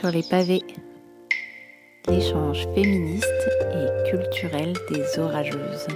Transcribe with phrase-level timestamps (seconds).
[0.00, 0.62] sur les pavés.
[2.08, 3.26] L'échange féministe
[3.74, 5.88] et culturel des orageuses.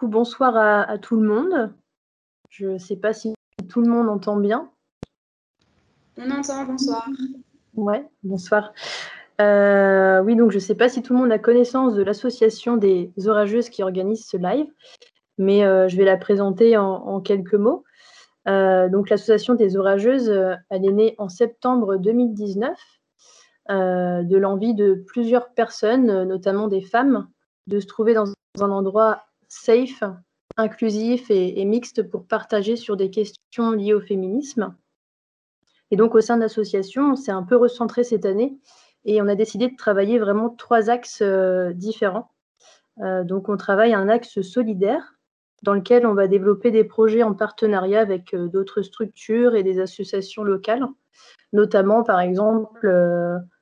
[0.00, 1.74] Bonsoir à, tout le monde.
[2.48, 3.34] Je ne sais pas si
[3.68, 4.70] tout le monde entend bien.
[6.16, 7.08] On entend, bonsoir.
[7.74, 8.72] Ouais, bonsoir.
[9.42, 12.76] Euh, oui, donc je ne sais pas si tout le monde a connaissance de l'association
[12.76, 14.66] des orageuses qui organise ce live,
[15.38, 17.84] mais euh, je vais la présenter en, quelques mots.
[18.48, 20.30] Euh, donc l'association des orageuses,
[20.70, 22.78] elle est née en septembre 2019
[23.68, 27.28] de l'envie de plusieurs personnes, notamment des femmes,
[27.68, 28.26] de se trouver dans
[28.60, 30.02] un endroit safe,
[30.56, 34.74] inclusif et, mixte pour partager sur des questions liées au féminisme.
[35.90, 38.58] Et donc au sein de l'association, on s'est un peu recentré cette année
[39.04, 42.30] et on a décidé de travailler vraiment trois axes euh, différents.
[43.00, 45.14] Euh, donc, on travaille un axe solidaire
[45.62, 49.80] dans lequel on va développer des projets en partenariat avec euh, d'autres structures et des
[49.80, 50.86] associations locales,
[51.52, 52.86] notamment, par exemple,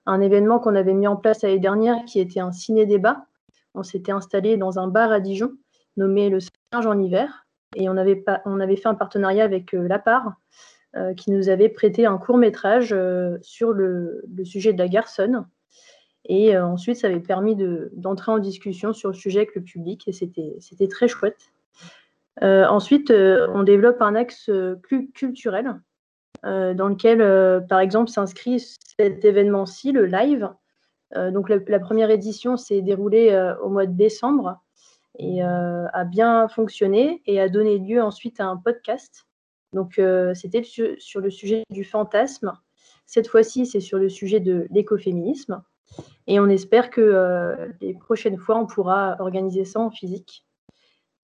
[0.06, 3.26] un événement qu'on avait mis en place l'année dernière qui était un ciné-débat.
[3.74, 5.52] On s'était installé dans un bar à Dijon
[5.96, 7.46] nommé le Singe en hiver
[7.76, 10.34] et on avait, pas, on avait fait un partenariat avec La Part
[10.96, 15.46] euh, qui nous avait prêté un court métrage euh, sur le, sujet de la garçonne.
[16.24, 17.56] Et euh, ensuite, ça avait permis
[17.92, 21.52] d'entrer en discussion sur le sujet avec le public et c'était très chouette.
[22.42, 24.50] ensuite, on développe un axe
[25.14, 25.80] culturel
[26.42, 28.58] dans lequel, par exemple, s'inscrit
[28.98, 30.50] cet événement-ci, le live.
[31.14, 34.60] donc, la, la, première édition s'est déroulée au mois de décembre
[35.20, 39.29] et a bien fonctionné et a donné lieu ensuite à un podcast
[39.72, 42.52] donc, euh, c'était sur le sujet du fantasme.
[43.06, 45.62] Cette fois-ci, c'est sur le sujet de l'écoféminisme.
[46.26, 50.44] Et on espère que euh, les prochaines fois, on pourra organiser ça en physique.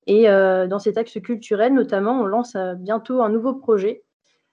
[0.07, 4.05] Et euh, dans cet axe culturel, notamment, on lance bientôt un nouveau projet.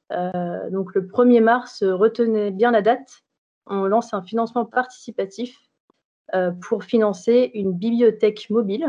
[0.10, 3.24] donc, le 1er mars, retenez bien la date.
[3.68, 5.58] On lance un financement participatif
[6.62, 8.88] pour financer une bibliothèque mobile.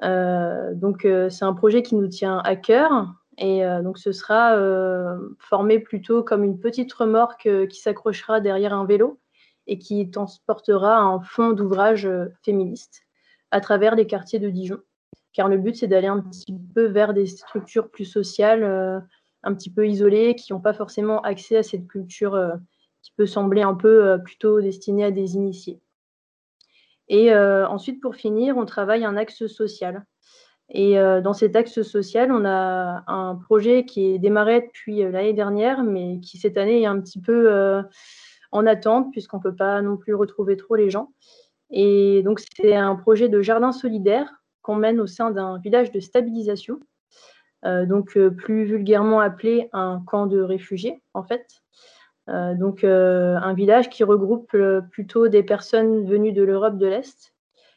[0.00, 5.18] donc, c'est un projet qui nous tient à cœur et euh, donc, ce sera euh,
[5.38, 9.20] formé plutôt comme une petite remorque euh, qui s'accrochera derrière un vélo
[9.66, 12.08] et qui transportera un fond d'ouvrage
[12.44, 13.02] féministe
[13.50, 14.78] à travers les quartiers de Dijon.
[15.32, 18.62] Car le but, c'est d'aller un petit peu vers des structures plus sociales,
[19.42, 22.38] un petit peu isolées, qui n'ont pas forcément accès à cette culture
[23.00, 25.80] qui peut sembler un peu plutôt destinée à des initiés.
[27.08, 30.04] Et ensuite, pour finir, on travaille un axe social.
[30.70, 35.10] Et euh, dans cet axe social, on a un projet qui est démarré depuis euh,
[35.10, 37.82] l'année dernière, mais qui cette année est un petit peu euh,
[38.50, 41.12] en attente, puisqu'on ne peut pas non plus retrouver trop les gens.
[41.70, 44.28] Et donc, c'est un projet de jardin solidaire
[44.62, 46.80] qu'on mène au sein d'un village de stabilisation,
[47.64, 51.46] donc plus vulgairement appelé un camp de réfugiés, en fait.
[52.28, 54.56] donc, un village qui regroupe
[54.90, 57.33] plutôt des personnes venues de l'Europe de l'Est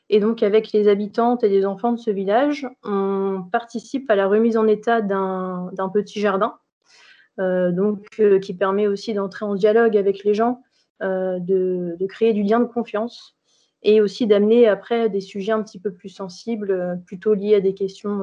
[0.10, 4.28] et donc, avec les habitantes et les enfants de ce village, on participe à la
[4.28, 6.56] remise en état d'un petit jardin,
[7.40, 10.64] euh, donc, euh, qui permet aussi d'entrer en dialogue avec les gens,
[11.04, 13.36] euh, de, créer du lien de confiance
[13.84, 17.74] et aussi d'amener après des sujets un petit peu plus sensibles, plutôt liés à des
[17.74, 18.22] questions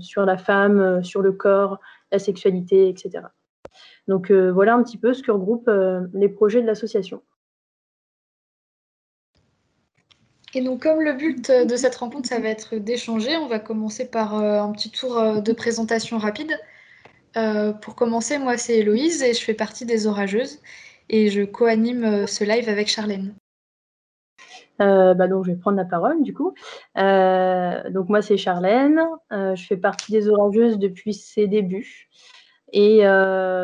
[0.00, 3.24] sur la femme, sur le corps, la sexualité, etc.
[4.06, 5.70] Donc, voilà un petit peu ce que regroupent
[6.14, 7.20] les projets de l'association.
[10.54, 14.10] Et donc, comme le but de cette rencontre, ça va être d'échanger, on va commencer
[14.10, 16.58] par euh, un petit tour euh, de présentation rapide.
[17.36, 20.60] Euh, pour commencer, moi, c'est Héloïse et je fais partie des Orageuses
[21.10, 23.34] et je co-anime ce live avec Charlène.
[24.78, 26.54] bah donc, je vais prendre la parole du coup.
[26.96, 29.00] donc, moi, c'est Charlène.
[29.30, 32.08] je fais partie des Orageuses depuis ses débuts.
[32.72, 33.02] Et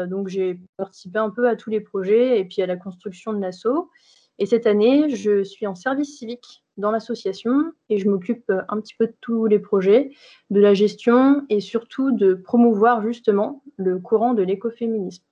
[0.08, 3.40] donc, j'ai participé un peu à tous les projets et puis à la construction de
[3.40, 3.90] l'assaut.
[4.38, 8.80] Et cette année, je suis en service civique dans l'association et je m'occupe euh, un
[8.80, 10.10] petit peu de tous les projets,
[10.50, 15.24] de la gestion et surtout de promouvoir justement le courant de l'écoféminisme.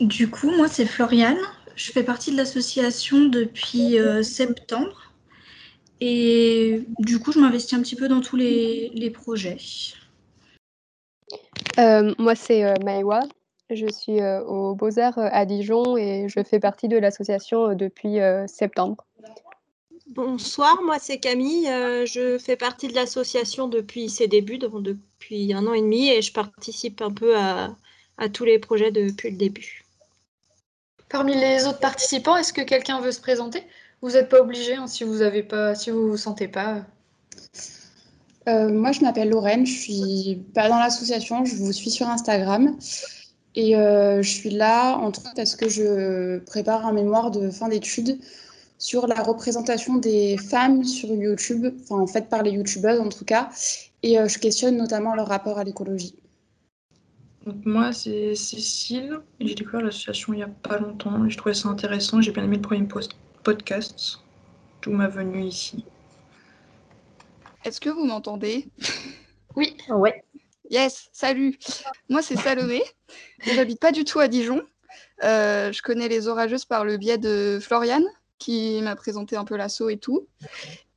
[0.00, 1.36] Du coup, moi, c'est Floriane.
[1.76, 5.12] Je fais partie de l'association depuis euh, septembre.
[6.00, 9.58] Et du coup, je m'investis un petit peu dans tous les, projets.
[11.78, 13.20] Euh, moi, c'est euh, Maëwa.
[13.68, 18.16] Je suis aux Beaux-Arts à Dijon et je fais partie de l'association depuis
[18.48, 19.06] septembre.
[20.10, 21.68] Bonsoir, moi c'est Camille.
[21.68, 26.20] Euh, je fais partie de l'association depuis ses débuts, depuis un an et demi, et
[26.20, 27.76] je participe un peu à,
[28.32, 29.84] tous les projets depuis le début.
[31.08, 33.62] Parmi les autres participants, est-ce que quelqu'un veut se présenter?
[34.02, 36.84] Vous n'êtes pas obligé hein, si vous avez pas, si vous vous sentez pas.
[38.48, 42.76] Euh, moi, je m'appelle Lorraine, je suis pas dans l'association, je vous suis sur Instagram.
[43.54, 47.68] Et euh, je suis là, entre autres, parce que je prépare un mémoire de fin
[47.68, 48.18] d'études
[48.80, 53.26] sur la représentation des femmes sur YouTube, enfin, en fait, par les YouTubeuses en tout
[53.26, 53.50] cas.
[54.02, 56.16] Et euh, je questionne notamment leur rapport à l'écologie.
[57.64, 59.18] moi, c'est Cécile.
[59.38, 61.28] J'ai découvert l'association il n'y a pas longtemps.
[61.28, 62.22] Je trouvais ça intéressant.
[62.22, 62.88] J'ai bien aimé le premier
[63.44, 64.18] podcast.
[64.80, 65.84] Tout m'a venu ici.
[67.64, 68.68] Est-ce que vous m'entendez?
[69.56, 69.76] Oui.
[69.88, 70.22] Ouais.
[70.70, 71.58] Yes, salut.
[72.08, 72.84] Moi, c'est Salomé.
[73.40, 74.62] J'habite pas du tout à Dijon.
[75.24, 78.04] Euh, je connais les orageuses par le biais de Floriane,
[78.40, 80.26] qui m'a présenté un peu l'assaut et tout.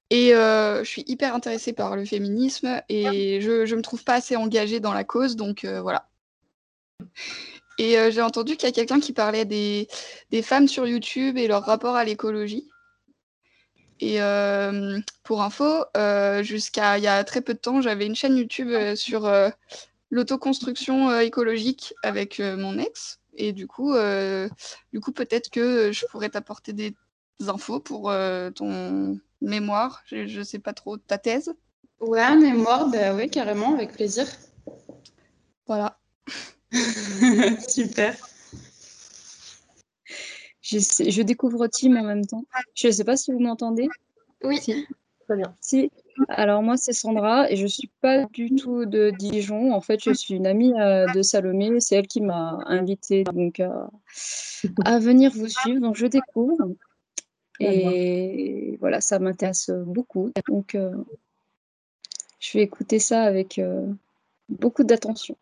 [0.10, 4.16] Et euh, je suis hyper intéressée par le féminisme et je ne me trouve pas
[4.16, 6.10] assez engagée dans la cause, donc euh, voilà.
[7.78, 9.88] Et j'ai entendu qu'il y a quelqu'un qui parlait des,
[10.30, 12.70] des, femmes sur YouTube et leur rapport à l'écologie.
[14.04, 18.16] Et euh, pour info, euh, jusqu'à il y a très peu de temps, j'avais une
[18.16, 19.32] chaîne YouTube euh, sur
[20.12, 23.20] l'autoconstruction écologique avec mon ex.
[23.36, 23.96] Et du coup,
[24.92, 26.94] du coup peut-être que je pourrais t'apporter des
[27.50, 28.14] infos pour
[28.56, 30.04] ton mémoire.
[30.08, 31.54] Je ne sais pas trop, ta thèse.
[32.00, 34.26] Ouais, mémoire, bah oui, carrément, avec plaisir.
[35.68, 35.98] Voilà.
[37.68, 38.16] Super.
[40.62, 42.46] Je, découvre Tim en même temps.
[42.74, 43.88] Je ne sais pas si vous m'entendez.
[44.44, 44.60] Oui.
[45.28, 45.56] Très bien.
[45.62, 45.92] Si.
[46.28, 49.74] Alors moi c'est Sandra et je suis pas du tout de Dijon.
[49.74, 51.80] En fait je suis une amie euh, de Salomé.
[51.80, 53.62] C'est elle qui m'a invitée donc
[54.84, 55.80] à venir vous suivre.
[55.80, 56.58] Donc je découvre
[57.60, 60.32] et voilà ça m'intéresse beaucoup.
[60.48, 60.92] Donc euh,
[62.40, 63.88] je vais écouter ça avec euh,
[64.50, 65.38] beaucoup d'attention.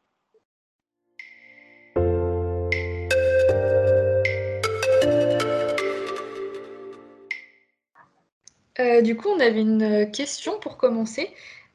[8.79, 11.29] Euh, du coup, on avait une question pour commencer.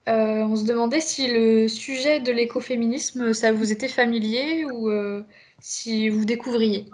[0.08, 5.22] Euh, on se demandait si le sujet de l'écoféminisme, ça vous était familier ou euh,
[5.60, 6.86] si vous découvriez.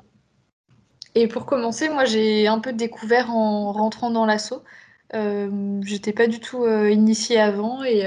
[1.14, 4.62] Et pour commencer, moi, j'ai un peu découvert en rentrant dans l'assaut.
[5.82, 8.06] J'étais pas du tout initiée avant et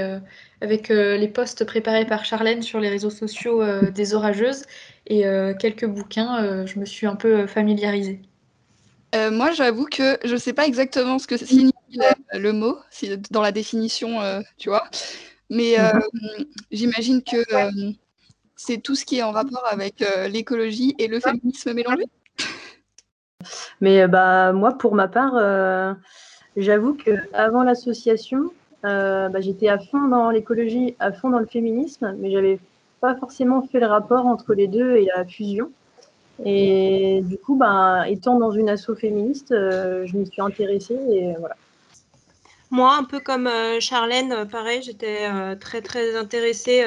[0.60, 4.64] avec les posts préparés par Charlène sur les réseaux sociaux des orageuses
[5.06, 5.22] et
[5.60, 8.22] quelques bouquins, je me suis un peu familiarisée.
[9.14, 11.72] Euh, moi, j'avoue que je ne sais pas exactement ce que signifie
[12.32, 12.76] le, mot,
[13.30, 14.88] dans la définition, euh, tu vois.
[15.48, 15.92] Mais euh,
[16.70, 17.44] j'imagine que
[18.56, 22.04] c'est tout ce qui est en rapport avec l'écologie et le féminisme mélangé.
[23.80, 25.34] Mais bah, moi, pour ma part,
[26.56, 28.50] j'avoue qu'avant l'association,
[28.82, 32.58] bah, j'étais à fond dans l'écologie, à fond dans le féminisme, mais j'avais
[33.00, 35.70] pas forcément fait le rapport entre les deux et la fusion.
[36.44, 41.34] Et du coup, ben, étant dans une asso féministe, euh, je m'y suis intéressée et
[41.38, 41.56] voilà.
[42.70, 46.84] Moi, un peu comme euh, Charlène, euh, pareil, j'étais très très intéressée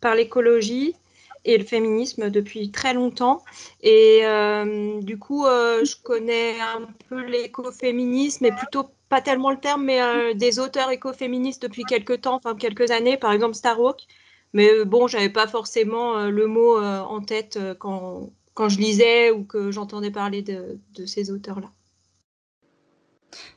[0.00, 0.96] par l'écologie
[1.44, 3.42] et le féminisme depuis très longtemps.
[3.82, 4.22] Et
[5.02, 10.58] du coup, je connais un peu l'écoféminisme, mais plutôt pas tellement le terme, mais des
[10.58, 14.02] auteurs écoféministes depuis quelques temps, enfin quelques années, par exemple Starhawk.
[14.52, 19.70] Mais bon, j'avais pas forcément le mot en tête quand, quand je lisais ou que
[19.70, 21.70] j'entendais parler de, ces auteurs-là.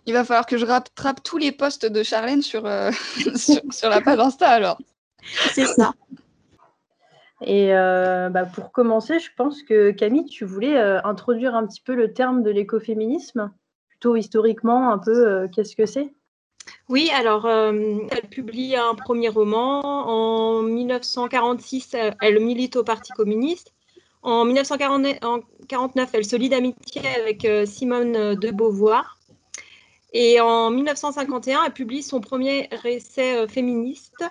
[0.08, 2.92] Il va falloir que je rattrape tous les posts de Charlène sur, euh,
[3.72, 4.80] sur, la page Insta alors.
[5.54, 5.94] C'est ça.
[7.42, 11.82] Et euh, bah, pour commencer, je pense que Camille, tu voulais euh, introduire un petit
[11.82, 13.52] peu le terme de l'écoféminisme,
[13.90, 16.14] plutôt historiquement, un peu, qu'est-ce que c'est?
[16.90, 19.82] Oui, alors elle publie un premier roman.
[19.82, 23.72] En 1946, elle milite au Parti communiste.
[24.28, 29.18] En 1949, elle se lie d'amitié avec euh, Simone de Beauvoir.
[30.12, 34.26] Et en 1951, elle publie son premier essai euh, féministe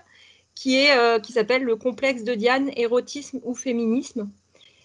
[0.57, 4.29] qui est euh, qui s'appelle Le complexe de Diane, érotisme ou féminisme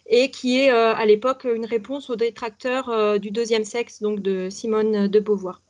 [0.05, 5.07] et qui est à l'époque une réponse aux détracteurs du deuxième sexe, donc de Simone
[5.07, 5.61] de Beauvoir.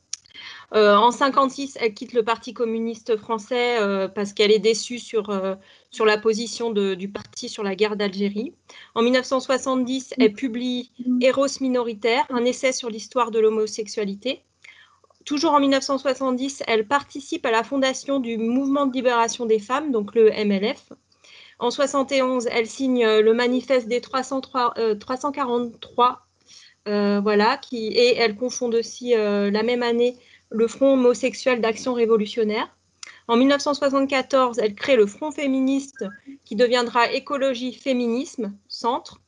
[0.74, 5.30] Euh, en 56, elle quitte le Parti communiste français euh, parce qu'elle est déçue sur,
[5.30, 5.56] euh,
[5.90, 8.54] sur la position du parti sur la guerre d'Algérie.
[8.96, 10.92] En 1970, elle publie
[11.22, 14.44] Eros minoritaire, un essai sur l'histoire de l'homosexualité.
[15.26, 20.16] Toujours en 1970, elle participe à la fondation du mouvement de libération des femmes, donc
[20.16, 20.94] le MLF.
[21.60, 26.28] En 71, elle signe le manifeste des 303, 343,
[26.86, 30.18] voilà, qui, et elle confonde aussi la même année
[30.50, 32.76] le Front homosexuel d'action révolutionnaire.
[33.28, 36.04] En 1974, elle crée le Front féministe
[36.44, 39.21] qui deviendra Écologie Féminisme Centre.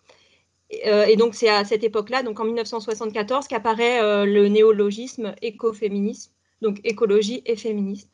[0.85, 6.31] Euh, et donc c'est à cette époque-là, donc en 1974, qu'apparaît euh, le néologisme écoféminisme,
[6.61, 8.09] donc écologie et féminisme.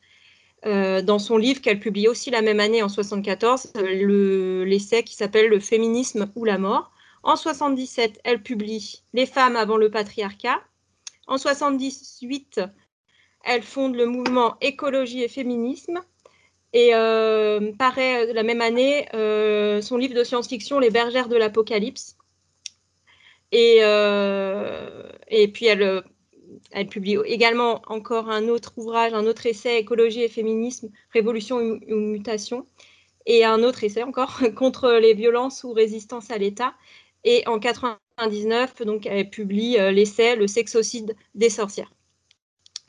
[0.64, 5.60] dans son livre qu'elle publie aussi la même année en 74, l'essai qui s'appelle Le
[5.60, 6.90] féminisme ou la mort.
[7.22, 10.60] En 77, elle publie Les femmes avant le patriarcat.
[11.26, 12.60] En 78,
[13.44, 16.00] elle fonde le mouvement Écologie et féminisme.
[16.72, 22.16] Et euh, paraît la même année euh, son livre de science-fiction Les bergères de l'Apocalypse.
[23.52, 26.02] Et, euh, et puis elle,
[26.70, 31.94] elle publie également encore un autre ouvrage, un autre essai Écologie et féminisme, Révolution ou
[31.96, 32.66] mutation.
[33.26, 36.74] Et un autre essai encore contre les violences ou résistance à l'État.
[37.24, 41.90] Et en 99, donc, elle publie l'essai Le sexocide des sorcières.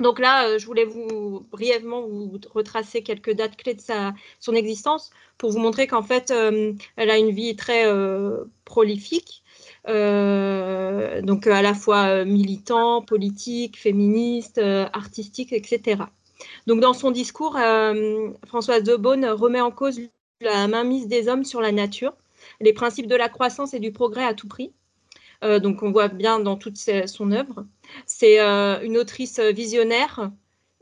[0.01, 4.53] Donc là, euh, je voulais vous brièvement vous retracer quelques dates clés de sa, son
[4.53, 9.43] existence pour vous montrer qu'en fait, euh, elle a une vie très euh, prolifique,
[9.87, 14.59] donc à la fois militant, politique, féministe,
[14.93, 16.03] artistique, etc.
[16.67, 17.57] Donc dans son discours,
[18.47, 19.99] Françoise de Beaune remet en cause
[20.39, 22.13] la mainmise des hommes sur la nature,
[22.59, 24.71] les principes de la croissance et du progrès à tout prix.
[25.41, 27.65] donc on voit bien dans toute son œuvre.
[28.05, 30.31] C'est euh, une autrice visionnaire,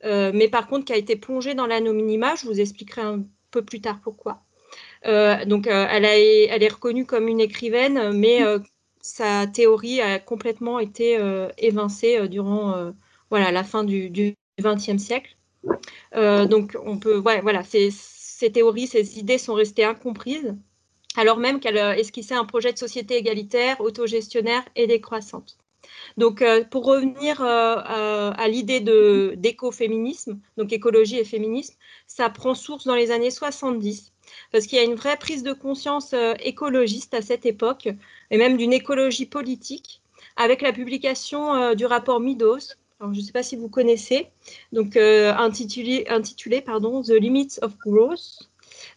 [0.06, 2.36] euh, mais par contre qui a été plongée dans l'anonymat.
[2.36, 4.42] Je vous expliquerai un peu plus tard pourquoi.
[5.06, 8.44] Euh, donc, elle, est reconnue comme une écrivaine, mais
[9.02, 11.18] sa théorie a complètement été
[11.58, 12.94] évincée durant
[13.30, 15.38] voilà, la fin du XXe siècle.
[16.14, 20.56] donc, on peut, voilà, ces, ces, théories, ces idées sont restées incomprises,
[21.16, 25.58] alors même qu'elle esquissait un projet de société égalitaire, autogestionnaire et décroissante.
[26.18, 28.80] Donc, euh, pour revenir euh, à, l'idée
[29.36, 31.76] d'écoféminisme, donc écologie et féminisme,
[32.08, 34.09] ça prend source dans les années 70,
[34.52, 37.90] parce qu'il y a une vraie prise de conscience euh, écologiste à cette époque,
[38.32, 40.02] et même d'une écologie politique,
[40.36, 44.28] avec la publication du rapport Midos, je ne sais pas si vous connaissez,
[44.72, 48.50] donc intitulé, intitulé pardon, The Limits of Growth,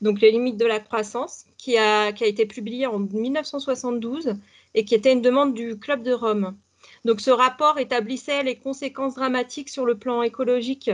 [0.03, 4.35] donc les limites de la croissance, qui a, qui a été publié en 1972
[4.75, 6.57] et qui était une demande du Club de Rome.
[7.05, 10.91] Donc ce rapport établissait les conséquences dramatiques sur le plan écologique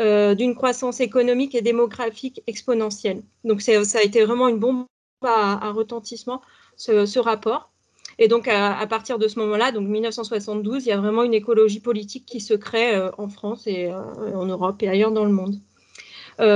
[0.00, 3.22] euh, d'une croissance économique et démographique exponentielle.
[3.44, 4.86] Donc ça a été vraiment une bombe
[5.22, 6.40] à, retentissement,
[6.76, 7.70] ce, rapport.
[8.18, 11.80] Et donc à, partir de ce moment-là, donc 1972, il y a vraiment une écologie
[11.80, 15.32] politique qui se crée euh, en France et euh, en Europe et ailleurs dans le
[15.32, 15.56] monde.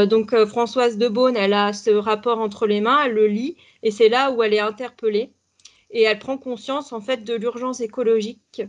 [0.09, 3.91] donc Françoise de Beaune, elle a ce rapport entre les mains, elle le lit et
[3.91, 5.31] c'est là où elle est interpellée
[5.91, 8.63] et elle prend conscience en fait de l'urgence écologique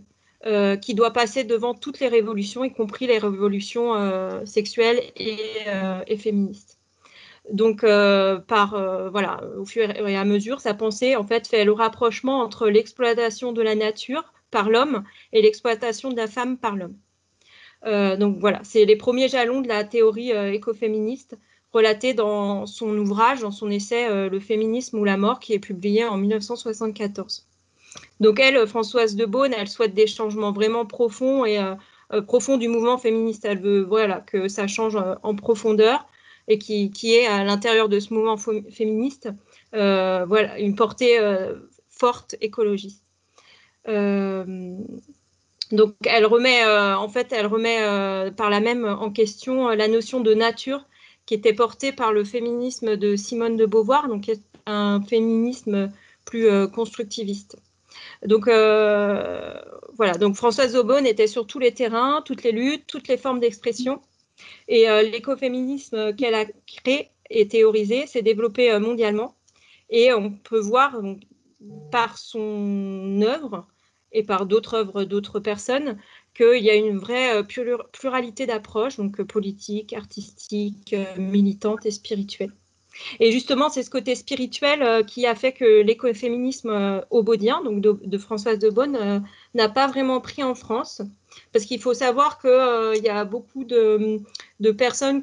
[0.46, 6.04] euh, qui doit passer devant toutes les révolutions, y compris les révolutions euh, sexuelles euh,
[6.06, 6.78] et, féministes.
[7.52, 12.42] Donc, par voilà, au fur et à mesure, sa pensée en fait fait le rapprochement
[12.42, 15.04] entre l'exploitation de la nature par l'homme
[15.34, 16.98] et l'exploitation de la femme par l'homme.
[18.20, 21.38] donc voilà, c'est les premiers jalons de la théorie écoféministe
[21.72, 26.06] relatée dans son ouvrage, dans son essai Le féminisme ou la mort, qui est publié
[26.06, 27.48] en 1974.
[28.20, 31.76] Donc elle, Françoise de Beaune, elle souhaite des changements vraiment profonds et euh,
[32.14, 33.46] euh, profonds du mouvement féministe.
[33.46, 36.08] Elle veut voilà, que ça change euh, en profondeur
[36.48, 39.30] et qui, est à l'intérieur de ce mouvement féministe
[39.74, 41.20] voilà, une portée
[41.90, 43.04] forte écologiste.
[43.86, 44.86] donc
[46.06, 50.86] elle remet, en fait, elle remet par la même en question la notion de nature
[51.26, 54.32] qui était portée par le féminisme de Simone de Beauvoir, donc
[54.66, 55.92] un féminisme
[56.24, 57.58] plus constructiviste.
[58.26, 59.54] Donc euh,
[59.96, 63.40] voilà, donc Françoise Aubonne était sur tous les terrains, toutes les luttes, toutes les formes
[63.40, 64.02] d'expression.
[64.68, 69.36] Et euh, l'écoféminisme qu'elle a créé et théorisé s'est développé euh, mondialement.
[69.90, 71.02] Et on peut voir
[71.92, 73.68] par son œuvre
[74.12, 75.98] et par d'autres œuvres d'autres personnes
[76.36, 77.44] qu'il y a une vraie
[77.94, 82.52] pluralité d'approches, donc politique, artistique, militante et spirituelle.
[83.20, 87.82] Et justement, c'est ce côté spirituel euh, qui a fait que l'écoféminisme euh, aubodien, donc
[87.82, 89.20] de, Françoise de Beaune, euh,
[89.54, 91.02] n'a pas vraiment pris en France.
[91.54, 94.22] Parce qu'il faut savoir qu'il y a beaucoup de,
[94.72, 95.22] personnes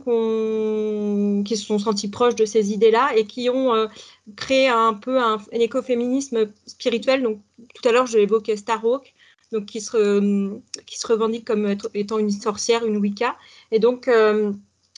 [1.45, 3.89] qui se sont senties proches de ces idées-là et qui ont
[4.37, 7.25] créé un peu un, écoféminisme spirituel.
[7.25, 7.41] Donc,
[7.75, 9.13] tout à l'heure, je évoquais Starhawk,
[9.51, 13.37] donc qui se revendique comme étant une sorcière, une Wicca.
[13.73, 14.09] Et donc,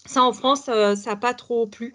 [0.05, 1.95] ça, en France, ça n'a pas trop plu.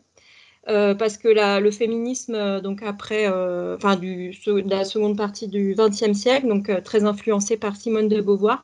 [0.67, 1.27] Euh, parce que
[1.59, 6.71] le féminisme, euh, donc après, euh, enfin, de la seconde partie du XXe siècle, donc
[6.83, 8.63] très influencé par Simone de Beauvoir,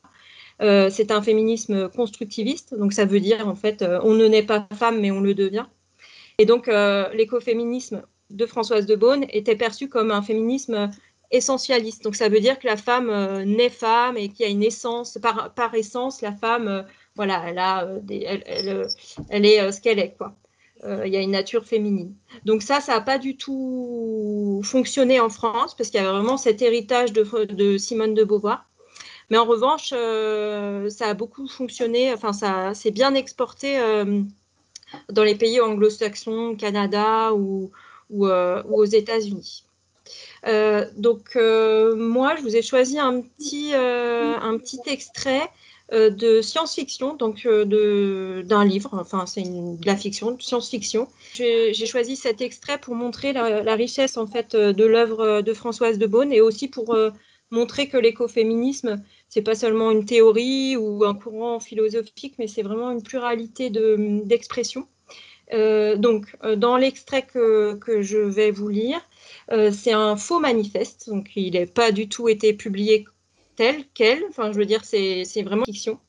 [0.60, 5.00] c'est un féminisme constructiviste, donc ça veut dire en fait, on ne naît pas femme,
[5.00, 5.66] mais on le devient.
[6.40, 6.68] Et donc,
[7.14, 10.90] l'écoféminisme de Françoise de Beaune était perçu comme un féminisme
[11.32, 12.04] essentialiste.
[12.04, 15.20] Donc, ça veut dire que la femme naît femme et qu'il y a une essence,
[15.56, 16.86] par, essence, la femme
[17.16, 17.88] voilà, elle, a,
[19.30, 20.36] elle, est ce qu'elle est, quoi.
[20.84, 22.14] Il y a une nature féminine.
[22.46, 26.38] Donc ça, ça n'a pas du tout fonctionné en France parce qu'il y avait vraiment
[26.38, 28.66] cet héritage de, Simone de Beauvoir.
[29.30, 33.80] Mais en revanche, ça a beaucoup fonctionné, enfin, ça s'est bien exporté
[35.10, 37.72] dans les pays anglo-saxons, Canada ou,
[38.10, 39.68] ou, aux États-Unis.
[40.46, 45.50] Euh, donc euh, moi, je vous ai choisi un petit, euh, un petit extrait
[45.92, 51.08] de science-fiction, donc d'un livre, enfin c'est de la fiction, de science-fiction.
[51.34, 56.06] J'ai choisi cet extrait pour montrer la, richesse en fait de l'œuvre de Françoise de
[56.06, 56.96] Beaune et aussi pour
[57.52, 62.92] montrer que l'écoféminisme, c'est pas seulement une théorie ou un courant philosophique, mais c'est vraiment
[62.92, 64.88] une pluralité d'expressions.
[65.54, 66.26] donc,
[66.58, 69.02] dans l'extrait que, que, je vais vous lire,
[69.52, 73.06] euh, c'est un faux manifeste, donc il n'a pas du tout été publié
[73.58, 74.24] tel quel.
[74.30, 76.00] Enfin, je veux dire, c'est vraiment fiction.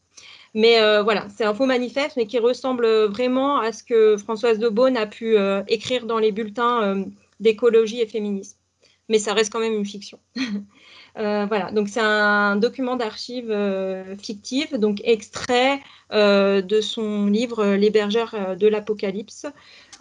[0.55, 4.59] Mais euh, voilà, c'est un faux manifeste, mais qui ressemble vraiment à ce que Françoise
[4.59, 7.05] de Beaune a pu euh, écrire dans les bulletins
[7.41, 8.57] d'écologie et féminisme.
[9.09, 10.19] Mais ça reste quand même une fiction.
[11.17, 13.55] voilà, donc c'est un document d'archives
[14.23, 15.81] fictif, donc extrait
[16.13, 19.47] de son livre bergères de l'Apocalypse,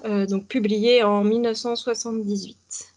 [0.03, 2.93] donc publié en 1978.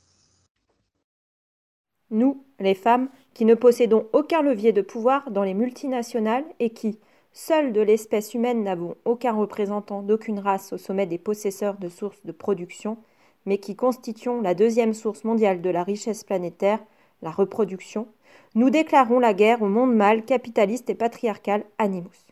[2.10, 6.98] Nous, les femmes, qui ne possédons aucun levier de pouvoir dans les multinationales et qui,
[7.32, 12.24] seules de l'espèce humaine, n'avons aucun représentant d'aucune race au sommet des possesseurs de sources
[12.24, 12.98] de production,
[13.46, 16.80] mais qui constituons la deuxième source mondiale de la richesse planétaire,
[17.22, 18.08] la reproduction,
[18.54, 22.26] nous déclarons la guerre au monde mâle, capitaliste et patriarcal Animus.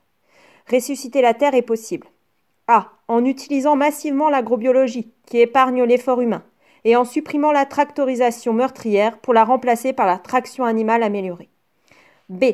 [0.70, 2.08] Ressusciter la Terre est possible.
[2.66, 6.42] Ah, en utilisant massivement l'agrobiologie, qui épargne l'effort humain,
[6.84, 11.48] et en supprimant la tractorisation meurtrière pour la remplacer par la traction animale améliorée.
[12.28, 12.44] B.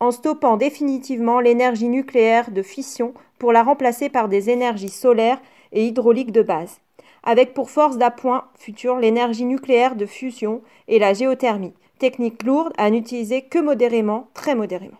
[0.00, 5.40] En stoppant définitivement l'énergie nucléaire de fission pour la remplacer par des énergies solaires
[5.72, 6.80] et hydrauliques de base,
[7.22, 12.90] avec pour force d'appoint future l'énergie nucléaire de fusion et la géothermie, technique lourde à
[12.90, 14.98] n'utiliser que modérément, très modérément.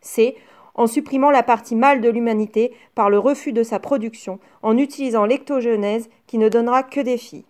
[0.00, 0.36] C.
[0.74, 5.24] En supprimant la partie mâle de l'humanité par le refus de sa production, en utilisant
[5.24, 7.44] l'ectogenèse qui ne donnera que des filles.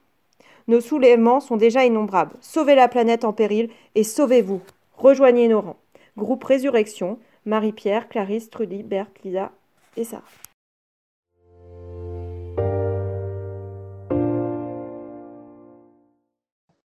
[0.69, 2.37] Nos soulèvements sont déjà innombrables.
[2.43, 4.61] Sauvez la planète en péril et sauvez-vous.
[4.93, 5.79] Rejoignez nos rangs.
[6.19, 9.51] Groupe Résurrection, Marie-Pierre, Clarisse, Trudy, Berthe, Lisa
[9.97, 10.25] et Sarah.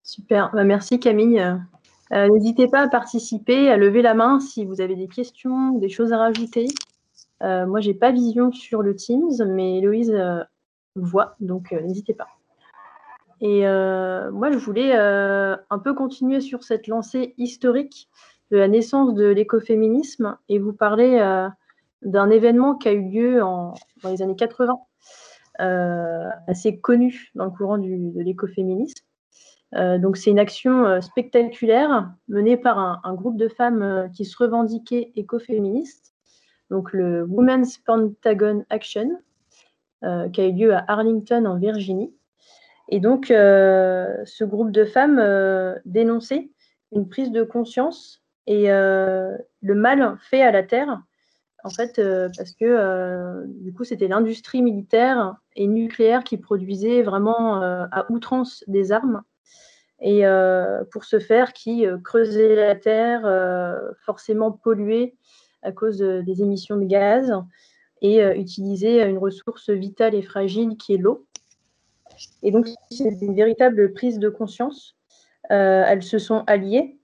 [0.04, 1.42] Super, bah, merci Camille.
[2.14, 5.90] Euh, n'hésitez pas à participer, à lever la main si vous avez des questions, des
[5.90, 6.68] choses à rajouter.
[7.42, 10.42] Euh, moi, j'ai pas vision sur le Teams, mais Héloïse euh,
[10.96, 12.28] voit, donc n'hésitez pas.
[13.44, 18.08] Et euh, moi, je voulais euh, un peu continuer sur cette lancée historique
[18.52, 21.50] de la naissance de l'écoféminisme et vous parler euh,
[22.04, 23.74] d'un événement qui a eu lieu dans
[24.06, 24.80] les années 80,
[26.48, 29.04] assez connu dans le courant de l'écoféminisme.
[29.74, 35.12] donc, c'est une action spectaculaire menée par un, un groupe de femmes qui se revendiquaient
[35.16, 36.14] écoféministes,
[36.70, 39.10] donc le Women's Pentagon Action,
[40.02, 42.14] qui a eu lieu à Arlington, en Virginie.
[42.94, 46.52] Et donc, euh, ce groupe de femmes euh, dénonçait
[46.92, 51.02] une prise de conscience et euh, le mal fait à la Terre,
[51.64, 52.00] en fait,
[52.38, 58.92] parce que du coup, c'était l'industrie militaire et nucléaire qui produisait vraiment à outrance des
[58.92, 59.24] armes.
[60.00, 60.24] Et
[60.92, 63.22] pour ce faire, qui creusait la Terre,
[64.06, 65.16] forcément polluée
[65.62, 67.34] à cause des émissions de gaz,
[68.02, 71.26] et utilisait une ressource vitale et fragile qui est l'eau.
[72.42, 74.96] Et donc, c'est une véritable prise de conscience.
[75.52, 76.98] Euh, elles se sont alliées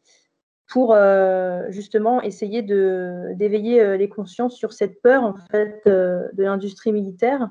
[0.68, 6.92] pour euh, justement essayer d'éveiller euh, les consciences sur cette peur en fait de l'industrie
[6.92, 7.50] militaire,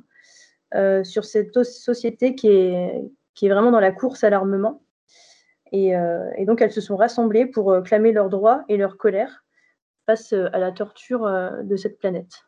[1.03, 3.11] sur cette société qui est,
[3.43, 4.83] vraiment dans la course à l'armement.
[5.73, 5.95] Et,
[6.47, 9.45] donc elles se sont rassemblées pour clamer leurs droits et leur colère
[10.07, 11.31] face à la torture
[11.63, 12.48] de cette planète.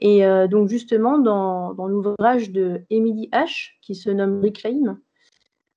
[0.00, 4.98] Et euh, donc justement, dans, l'ouvrage de Emily H, qui se nomme Reclaim,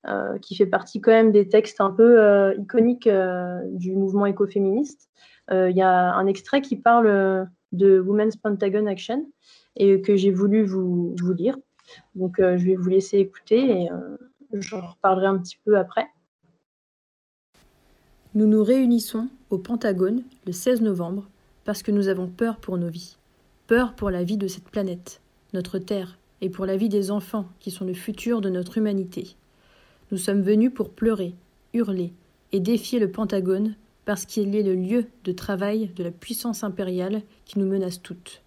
[0.07, 3.09] euh, qui fait partie quand même des textes un peu euh, iconiques
[3.71, 5.09] du mouvement écoféministe,
[5.51, 9.25] il y a un extrait qui parle de Women's Pentagon Action
[9.75, 11.57] et que j'ai voulu vous, vous lire.
[12.15, 13.89] Donc je vais vous laisser écouter et
[14.53, 16.07] j'en reparlerai un petit peu après.
[18.35, 21.29] Nous nous réunissons au Pentagone le 16 novembre
[21.65, 23.17] parce que nous avons peur pour nos vies
[23.67, 25.21] peur pour la vie de cette planète,
[25.53, 29.35] notre Terre, et pour la vie des enfants qui sont le futur de notre humanité.
[30.11, 31.33] Nous sommes venus pour pleurer,
[31.73, 32.11] hurler
[32.51, 37.21] et défier le Pentagone parce qu'il est le lieu de travail de la puissance impériale
[37.45, 38.41] qui nous menace toutes.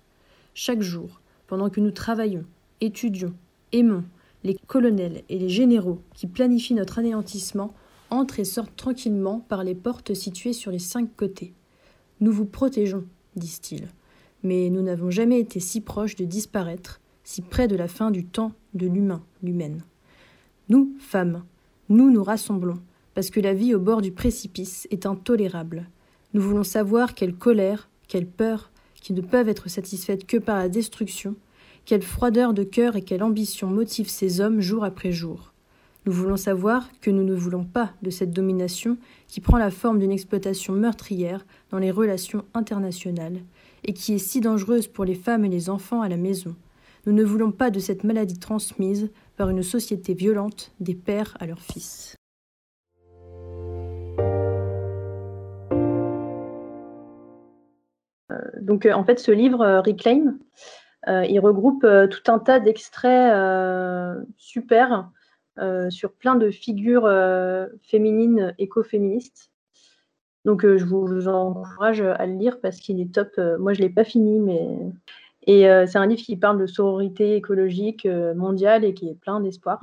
[0.52, 2.44] chaque jour, pendant que nous travaillons,
[2.80, 3.34] étudions,
[3.72, 4.04] aimons,
[4.44, 7.74] les colonels et les généraux qui planifient notre anéantissement
[8.10, 11.52] entrent et sortent tranquillement par les portes situées sur les cinq côtés.
[12.20, 13.88] Nous vous protégeons, disent-ils,
[14.46, 18.24] mais nous n'avons jamais été si proches de disparaître, si près de la fin du
[18.24, 19.82] temps de l'humain, l'humaine.
[20.68, 21.42] Nous, femmes,
[21.88, 22.78] nous nous rassemblons,
[23.14, 25.88] parce que la vie au bord du précipice est intolérable.
[26.32, 30.68] Nous voulons savoir quelle colère, quelle peur, qui ne peuvent être satisfaites que par la
[30.68, 31.34] destruction,
[31.84, 35.52] quelle froideur de cœur et quelle ambition motivent ces hommes jour après jour.
[36.04, 39.98] Nous voulons savoir que nous ne voulons pas de cette domination qui prend la forme
[39.98, 43.40] d'une exploitation meurtrière dans les relations internationales
[43.86, 46.54] et qui est si dangereuse pour les femmes et les enfants à la maison.
[47.06, 51.46] Nous ne voulons pas de cette maladie transmise par une société violente des pères à
[51.46, 52.14] leurs fils.
[58.30, 60.36] Euh, donc en fait ce livre euh, Reclaim,
[61.08, 63.32] euh, il regroupe tout un tas d'extraits
[64.36, 65.10] super
[65.58, 69.50] euh, sur plein de figures euh, féminines écoféministes.
[70.46, 73.28] Donc euh, je vous encourage à le lire parce qu'il est top.
[73.58, 74.78] moi je ne l'ai pas fini, mais
[75.48, 78.04] et c'est un livre qui parle de sororité écologique
[78.34, 79.80] mondiale et qui est plein d'espoir.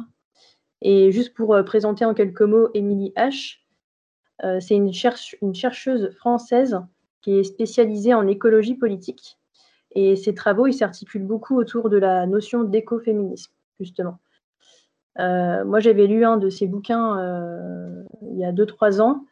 [0.82, 3.60] Et juste pour présenter en quelques mots Émilie H.,
[4.60, 6.82] c'est une, chercheuse française
[7.22, 9.38] qui est spécialisée en écologie politique.
[9.96, 14.20] Et ses travaux, ils s'articulent beaucoup autour de la notion d'écoféminisme, justement.
[15.20, 19.26] Euh, moi, j'avais lu un de ses bouquins euh, il y a 2-3 ans,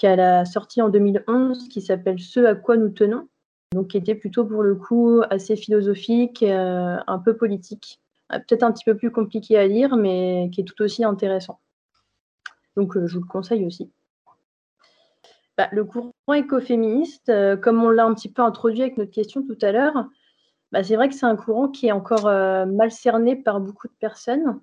[0.00, 3.28] qu'elle a sorti en 2011, qui s'appelle Ce à quoi nous tenons,
[3.74, 8.72] donc qui était plutôt pour le coup assez philosophique, euh, un peu politique, peut-être un
[8.72, 11.60] petit peu plus compliqué à lire, mais qui est tout aussi intéressant.
[12.76, 13.90] Donc, je vous le conseille aussi.
[15.58, 19.58] Bah, le courant écoféministe, comme on l'a un petit peu introduit avec notre question tout
[19.60, 20.06] à l'heure,
[20.72, 23.96] bah, c'est vrai que c'est un courant qui est encore mal cerné par beaucoup de
[24.00, 24.60] personnes.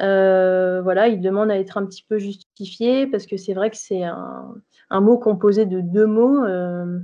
[0.00, 3.76] Euh, voilà, il demande à être un petit peu justifié parce que c'est vrai que
[3.76, 7.00] c'est un, mot composé de deux mots euh,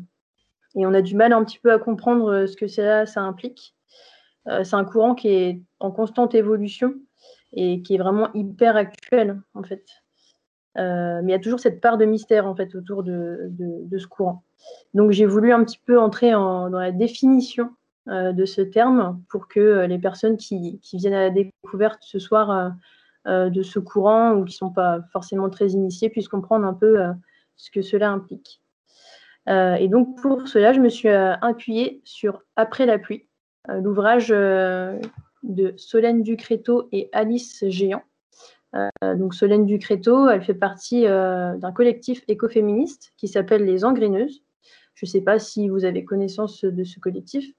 [0.76, 3.74] et on a du mal un petit peu à comprendre ce que ça, implique.
[4.48, 6.94] Euh, c'est un courant qui est en constante évolution
[7.52, 9.84] et qui est vraiment hyper actuel en fait.
[10.76, 13.50] mais il y a toujours cette part de mystère en fait autour de,
[13.96, 14.44] ce courant.
[14.92, 17.70] Donc j'ai voulu un petit peu entrer dans la définition euh,
[18.06, 22.74] de ce terme pour que euh, les personnes qui, viennent à la découverte ce soir
[23.26, 26.74] euh, de ce courant ou qui ne sont pas forcément très initiés puissent comprendre un
[26.74, 26.98] peu
[27.56, 28.60] ce que cela implique.
[29.46, 33.26] et donc pour cela, je me suis appuyée sur Après la pluie,
[33.68, 38.02] l'ouvrage de Solène Ducréto et Alice Géant.
[39.00, 44.42] donc Solène Ducréto, elle fait partie d'un collectif écoféministe qui s'appelle Les Engreneuses.
[44.94, 47.54] Je ne sais pas si vous avez connaissance de ce collectif.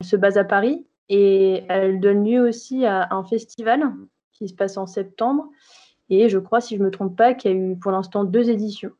[0.00, 3.92] Elle se base à Paris et elle donne lieu aussi à un festival
[4.32, 5.48] qui se passe en septembre.
[6.10, 8.24] Et je crois, si je ne me trompe pas, qu'il y a eu pour l'instant
[8.24, 8.90] deux éditions.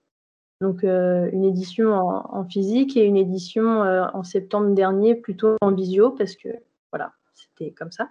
[0.60, 5.72] Donc euh, une édition en, physique et une édition euh, en septembre dernier plutôt en
[5.72, 6.48] visio parce que
[6.90, 8.08] voilà, c'était comme ça.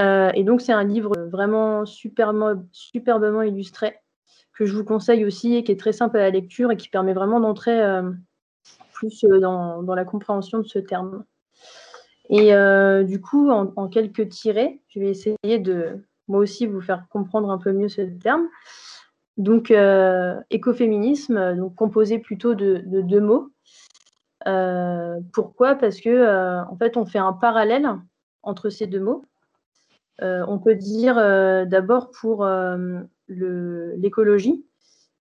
[0.00, 3.96] Euh, et donc c'est un livre vraiment superbement illustré
[4.52, 6.88] que je vous conseille aussi et qui est très simple à la lecture et qui
[6.88, 7.80] permet vraiment d'entrer
[9.04, 11.24] plus dans, la compréhension de ce terme.
[12.30, 17.06] Et euh, du coup, en, quelques tirés, je vais essayer de moi aussi vous faire
[17.10, 18.48] comprendre un peu mieux ce terme.
[19.36, 23.50] Donc, euh, écoféminisme, donc composé plutôt de, deux mots.
[24.46, 25.74] Euh, pourquoi?
[25.74, 27.88] Parce que en fait, on fait un parallèle
[28.42, 29.24] entre ces deux mots.
[30.20, 31.16] on peut dire
[31.66, 32.46] d'abord pour
[33.28, 34.64] l'écologie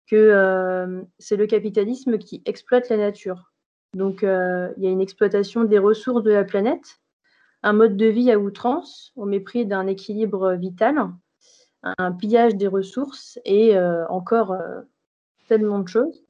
[0.09, 3.48] que c'est le capitalisme qui exploite la nature.
[3.93, 6.99] Donc, euh, il y a une exploitation des ressources de la planète,
[7.63, 11.09] un mode de vie à outrance, au mépris d'un équilibre vital,
[11.83, 14.81] un pillage des ressources et euh, encore euh,
[15.47, 16.23] tellement de choses.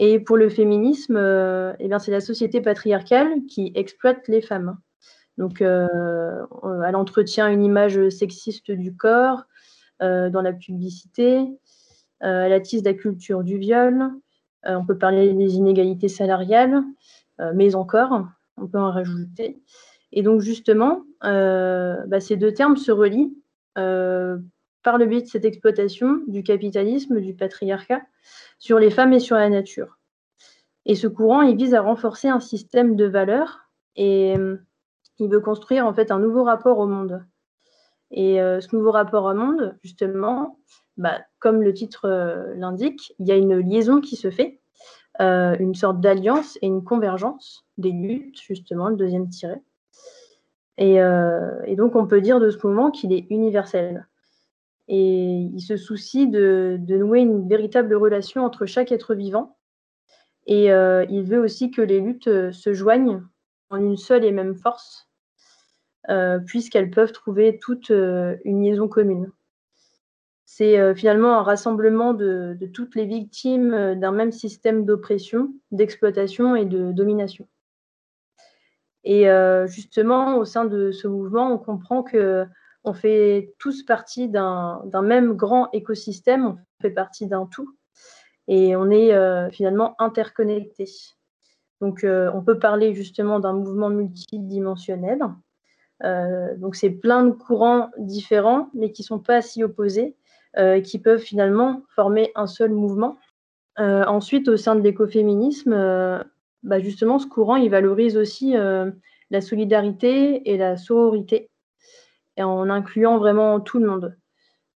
[0.00, 4.78] Et pour le féminisme, eh c'est la société patriarcale qui exploite les femmes.
[5.38, 9.42] Donc, elle entretient une image sexiste du corps
[9.98, 11.44] dans la publicité,
[12.20, 14.12] elle attise la culture du viol,
[14.64, 16.82] on peut parler des inégalités salariales,
[17.40, 19.62] euh, mais encore, on peut en rajouter.
[20.12, 23.34] Et donc justement, euh, bah, ces deux termes se relient
[23.74, 28.02] par le biais de cette exploitation du capitalisme, du patriarcat,
[28.58, 29.98] sur les femmes et sur la nature.
[30.84, 33.60] Et ce courant, il vise à renforcer un système de valeurs
[33.94, 34.34] et
[35.20, 37.22] il veut construire en fait un nouveau rapport au monde.
[38.10, 40.58] Et ce nouveau rapport au monde, justement,
[40.96, 44.60] bah, comme le titre euh, l'indique, il y a une liaison qui se fait
[45.20, 49.60] une sorte d'alliance et une convergence des luttes, justement, le deuxième tiré.
[50.76, 51.00] Et,
[51.76, 54.06] donc, on peut dire de ce mouvement qu'il est universel.
[54.88, 59.56] Et il se soucie de, nouer une véritable relation entre chaque être vivant.
[60.46, 63.22] Et euh, il veut aussi que les luttes euh, se joignent
[63.68, 65.07] en une seule et même force, euh,
[66.46, 69.30] puisqu'elles peuvent trouver toute une liaison commune.
[70.46, 76.92] C'est finalement un rassemblement de, toutes les victimes d'un même système d'oppression, d'exploitation et de
[76.92, 77.46] domination.
[79.04, 79.26] Et
[79.66, 82.46] justement, au sein de ce mouvement, on comprend que
[82.84, 87.76] on fait tous partie d'un même grand écosystème, on fait partie d'un tout
[88.46, 90.90] et on est euh, finalement interconnectés.
[91.80, 95.20] Donc euh, on peut parler justement d'un mouvement multidimensionnel.
[96.04, 100.14] Euh, donc c'est plein de courants différents mais qui ne sont pas si opposés,
[100.82, 103.16] qui peuvent finalement former un seul mouvement.
[103.76, 105.70] ensuite, au sein de l'écoféminisme,
[106.64, 108.54] bah, justement, ce courant, il valorise aussi
[109.30, 111.48] la solidarité et la sororité
[112.38, 114.16] et en incluant vraiment tout le monde.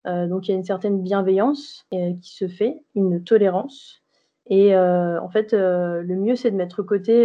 [0.07, 4.03] Euh, donc il y a une certaine bienveillance euh, qui se fait, une tolérance.
[4.51, 7.25] Et euh, en fait, le mieux, c'est de mettre de côté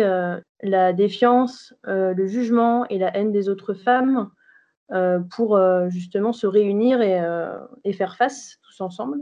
[0.61, 4.29] la défiance, le jugement et la haine des autres femmes
[5.31, 5.59] pour
[5.89, 9.17] justement se réunir et, faire face tous ensemble.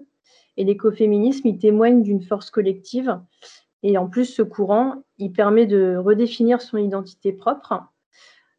[0.57, 3.17] Et l'écoféminisme, il témoigne d'une force collective.
[3.83, 7.83] Et en plus, ce courant, il permet de redéfinir son identité propre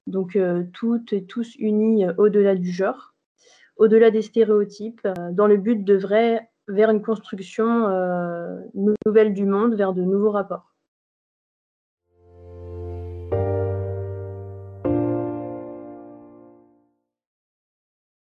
[0.06, 3.14] donc euh, toutes et tous unis euh, au-delà du genre,
[3.76, 7.64] au-delà des stéréotypes, euh, dans le but de vrai vers une construction
[8.74, 10.72] nouvelle du monde, vers de nouveaux rapports.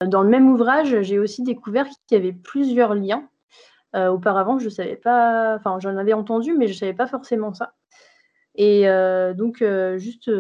[0.05, 3.29] Dans le même ouvrage, j'ai aussi découvert qu'il y avait plusieurs liens.
[3.95, 7.75] auparavant, je savais pas, enfin, j'en avais entendu, mais je ne savais pas forcément ça.
[8.57, 8.87] Et
[9.37, 9.65] donc,
[9.97, 10.31] juste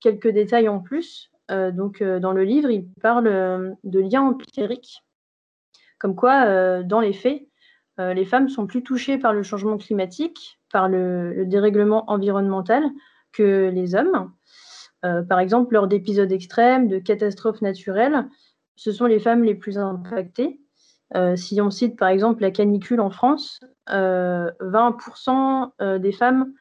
[0.00, 1.30] quelques détails en plus.
[1.50, 5.04] Euh, donc, euh, dans le livre, il parle euh, de liens empiriques,
[6.06, 7.42] comme quoi, dans les faits,
[7.98, 12.84] les femmes sont plus touchées par le changement climatique, par le, dérèglement environnemental
[13.32, 14.30] que les hommes.
[15.02, 18.28] par exemple, lors d'épisodes extrêmes, de catastrophes naturelles,
[18.76, 20.60] ce sont les femmes les plus impactées.
[21.34, 26.52] si on cite par exemple la canicule en France, 20% des femmes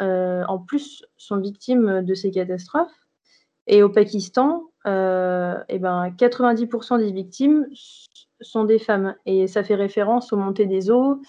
[0.00, 2.92] euh, en plus, sont victimes de ces catastrophes.
[3.66, 7.66] Et au Pakistan, euh, eh ben, 90% des victimes
[8.44, 9.14] sont des femmes.
[9.26, 11.20] Et ça fait référence aux montées des eaux,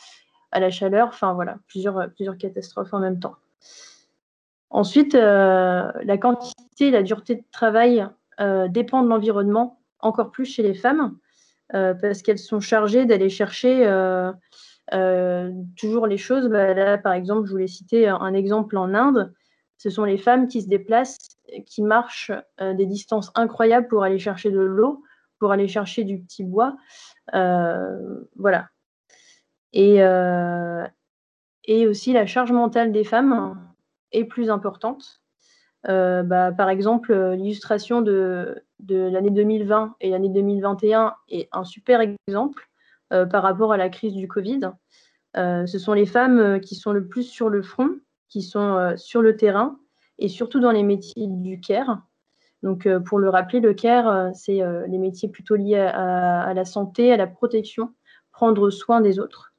[0.51, 3.35] à la chaleur, enfin voilà, plusieurs, catastrophes en même temps.
[4.69, 8.07] Ensuite, euh, la quantité, la dureté de travail
[8.67, 11.17] dépend de l'environnement, encore plus chez les femmes,
[11.69, 13.85] parce qu'elles sont chargées d'aller chercher
[14.93, 19.33] euh, toujours les choses, bah, là par exemple, je voulais citer un, exemple en Inde,
[19.77, 21.17] ce sont les femmes qui se déplacent,
[21.65, 25.03] qui marchent euh, des distances incroyables pour aller chercher de l'eau,
[25.45, 26.75] pour aller chercher du petit bois.
[27.33, 28.69] Euh, voilà.
[29.73, 29.97] Et,
[31.65, 33.61] et aussi la charge mentale des femmes
[34.13, 35.21] est plus importante.
[35.83, 42.69] Bah, par exemple, l'illustration de, l'année 2020 et l'année 2021 est un super exemple.
[43.13, 44.61] Euh, par rapport à la crise du Covid.
[45.37, 48.95] Euh, ce sont les femmes euh, qui sont le plus sur le front, qui sont
[48.97, 49.77] sur le terrain
[50.17, 52.01] et surtout dans les métiers du care.
[52.65, 57.17] Donc, pour le rappeler, le care, c'est les métiers plutôt liés à, la santé, à
[57.17, 57.93] la protection,
[58.33, 59.53] prendre soin des autres.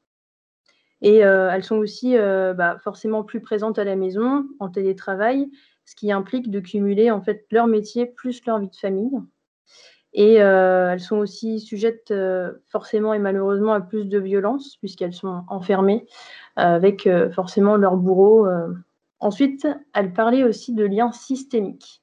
[1.00, 5.48] Et elles sont aussi bah, forcément plus présentes à la maison, en télétravail,
[5.86, 9.18] ce qui implique de cumuler en fait leur métier plus leur vie de famille.
[10.12, 15.12] Et euh, elles sont aussi sujettes euh, forcément et malheureusement à plus de violence puisqu'elles
[15.12, 16.06] sont enfermées
[16.58, 18.46] euh, avec forcément leur bourreau.
[19.20, 22.02] Ensuite, elle parlait aussi de liens systémiques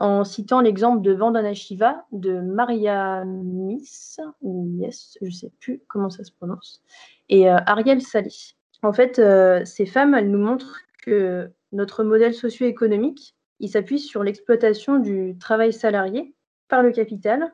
[0.00, 5.82] en citant l'exemple de Vandana Shiva, de Maria Miss, ou Yes, je ne sais plus
[5.86, 6.82] comment ça se prononce,
[7.28, 8.56] et Ariel Sali.
[8.82, 9.20] En fait,
[9.66, 15.72] ces femmes, elles nous montrent que notre modèle socio-économique, il s'appuie sur l'exploitation du travail
[15.72, 16.34] salarié
[16.68, 17.52] par le capital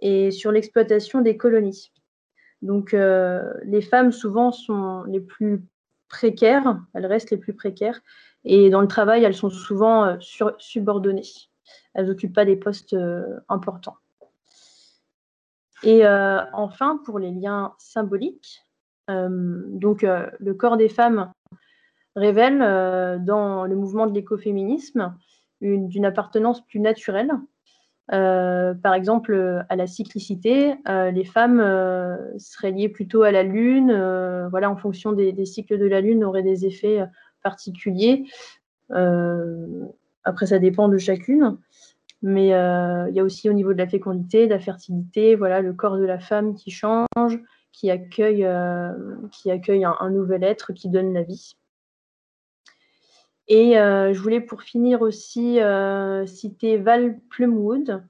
[0.00, 1.92] et sur l'exploitation des colonies.
[2.62, 5.62] Donc euh, les femmes souvent sont les plus
[6.08, 8.00] précaires, elles restent les plus précaires,
[8.44, 10.16] et dans le travail, elles sont souvent euh,
[10.58, 11.22] subordonnées.
[11.94, 13.96] Elles n'occupent pas des postes euh, importants.
[15.82, 16.06] Et
[16.54, 18.64] enfin, pour les liens symboliques,
[19.06, 21.30] donc le corps des femmes
[22.16, 22.60] révèle
[23.22, 25.14] dans le mouvement de l'écoféminisme
[25.60, 27.32] une, appartenance plus naturelle
[28.12, 31.58] euh, par exemple, euh, à la cyclicité, euh, les femmes
[32.36, 33.92] seraient liées plutôt à la Lune.
[34.50, 37.04] voilà, en fonction des, cycles de la Lune, auraient des effets
[37.42, 38.24] particulier.
[40.24, 41.58] Après, ça dépend de chacune.
[42.22, 45.74] Mais il y a aussi au niveau de la fécondité, de la fertilité, voilà, le
[45.74, 47.38] corps de la femme qui change,
[47.70, 48.48] qui accueille,
[49.30, 51.56] qui accueille un, nouvel être qui donne la vie.
[53.48, 55.58] Et je voulais pour finir aussi
[56.24, 58.02] citer Val Plumwood,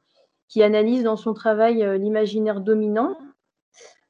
[0.47, 3.19] qui analyse dans son travail l'imaginaire dominant,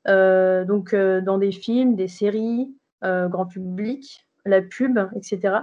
[0.06, 5.60] donc dans des films, des séries, grand public, la pub, etc.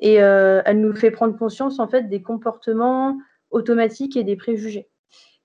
[0.00, 3.18] Et elle nous fait prendre conscience en fait des comportements
[3.50, 4.88] automatiques et des préjugés.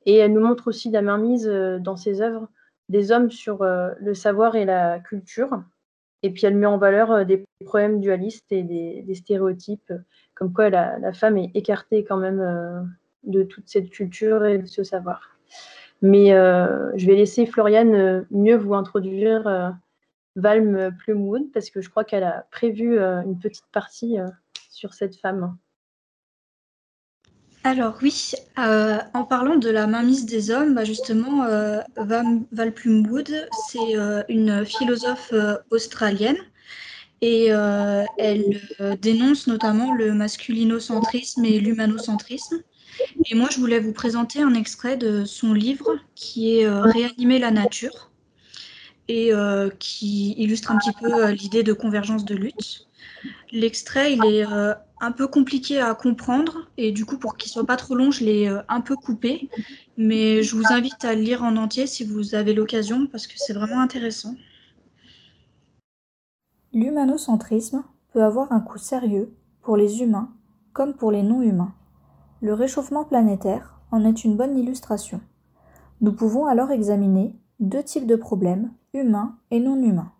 [0.06, 2.50] Et elle nous montre aussi la mainmise dans ses œuvres
[2.90, 5.64] des hommes sur le savoir et la culture.
[6.24, 9.94] Et puis elle met en valeur des problèmes dualistes et des, stéréotypes,
[10.36, 12.92] comme quoi la, femme est écartée quand même
[13.24, 15.38] de toute cette culture et de ce savoir.
[16.02, 19.74] Mais je vais laisser Floriane mieux vous introduire
[20.36, 24.18] Valm Plumwood parce que je crois qu'elle a prévu une petite partie
[24.70, 25.58] sur cette femme.
[27.64, 33.48] Alors oui, euh, en parlant de la mainmise des hommes, bah, justement, euh, Val Plumwood,
[33.70, 35.34] c'est euh, une philosophe
[35.70, 36.38] australienne
[37.24, 37.50] et
[38.18, 38.60] elle
[39.00, 42.64] dénonce notamment le masculinocentrisme et l'humanocentrisme.
[43.30, 47.52] Et moi, je voulais vous présenter un extrait de son livre qui est Réanimer la
[47.52, 48.11] nature
[49.12, 49.32] et
[49.80, 52.88] qui illustre un petit peu l'idée de convergence de lutte.
[53.52, 57.66] L'extrait, il est euh, un peu compliqué à comprendre et du coup, pour qu'il soit
[57.66, 59.50] pas trop long, je l'ai euh, un peu coupé.
[59.98, 63.34] Mais je vous invite à le lire en entier si vous avez l'occasion parce que
[63.36, 64.36] c'est vraiment intéressant.
[66.74, 70.32] L'humanocentrisme peut avoir un coût sérieux pour les humains
[70.74, 71.74] comme pour les non-humains.
[72.42, 75.20] Le réchauffement planétaire en est une bonne illustration.
[76.00, 80.12] Nous pouvons alors examiner deux types de problèmes, humains et non humains.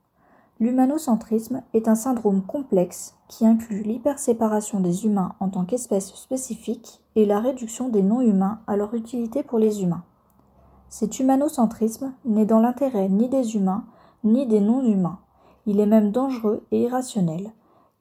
[0.62, 7.26] L'humanocentrisme est un syndrome complexe qui inclut l'hyperséparation des humains en tant qu'espèces spécifiques et
[7.26, 10.06] la réduction des non-humains à leur utilité pour les humains.
[10.88, 13.84] Cet humanocentrisme n'est dans l'intérêt ni des humains
[14.24, 15.20] ni des non-humains.
[15.66, 17.52] Il est même dangereux et irrationnel.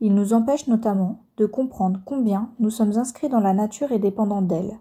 [0.01, 4.43] Il nous empêche notamment de comprendre combien nous sommes inscrits dans la nature et dépendants
[4.43, 4.79] d'elle,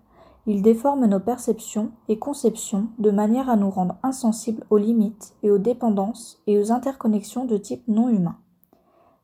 [0.48, 5.52] il déforme nos perceptions et conceptions de manière à nous rendre insensibles aux limites et
[5.52, 8.38] aux dépendances et aux interconnexions de type non humain.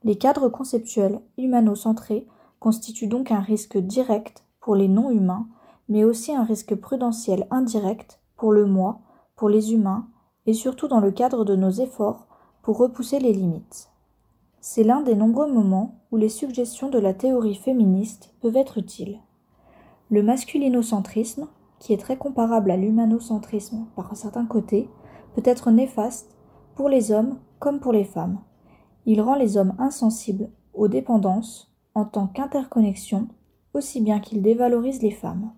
[0.03, 2.27] Les cadres conceptuels humano-centrés
[2.59, 5.47] constituent donc un risque direct pour les non-humains,
[5.89, 8.99] mais aussi un risque prudentiel indirect pour le moi,
[9.35, 10.07] pour les humains,
[10.45, 12.27] et surtout dans le cadre de nos efforts
[12.61, 13.89] pour repousser les limites.
[14.59, 19.19] C'est l'un des nombreux moments où les suggestions de la théorie féministe peuvent être utiles.
[20.09, 21.47] Le masculinocentrisme,
[21.79, 24.87] qui est très comparable à l'humanocentrisme par un certain côté,
[25.33, 26.35] peut être néfaste
[26.75, 28.39] pour les hommes comme pour les femmes.
[29.05, 33.27] Il rend les hommes insensibles aux dépendances en tant qu'interconnexion,
[33.73, 35.53] aussi bien qu'il dévalorise les femmes.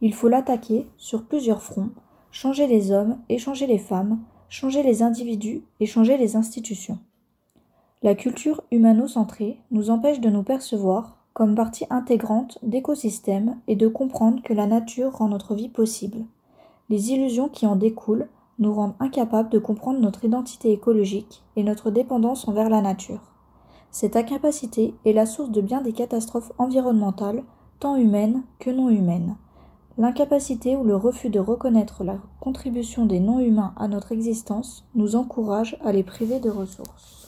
[0.00, 1.90] Il faut l'attaquer sur plusieurs fronts,
[2.30, 6.98] changer les hommes et changer les femmes, changer les individus et changer les institutions.
[8.02, 14.42] La culture humano-centrée nous empêche de nous percevoir comme partie intégrante d'écosystèmes et de comprendre
[14.42, 16.24] que la nature rend notre vie possible.
[16.88, 21.90] Les illusions qui en découlent nous rendent incapables de comprendre notre identité écologique et notre
[21.90, 23.20] dépendance envers la nature.
[23.90, 27.44] Cette incapacité est la source de bien des catastrophes environnementales,
[27.80, 29.36] tant humaines que non humaines.
[29.98, 35.76] L'incapacité ou le refus de reconnaître la contribution des non-humains à notre existence nous encourage
[35.84, 37.25] à les priver de ressources.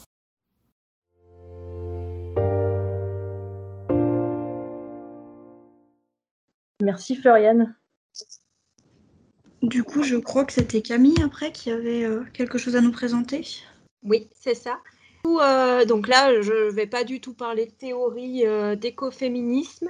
[6.81, 7.75] Merci Floriane.
[9.62, 12.93] Du coup, je crois que c'était Camille après qui avait euh, quelque chose à nous
[12.93, 13.45] présenter.
[14.05, 14.79] Oui, c'est ça.
[15.27, 19.88] Euh, donc là, je ne vais pas du tout parler de théorie euh, d'écoféminisme.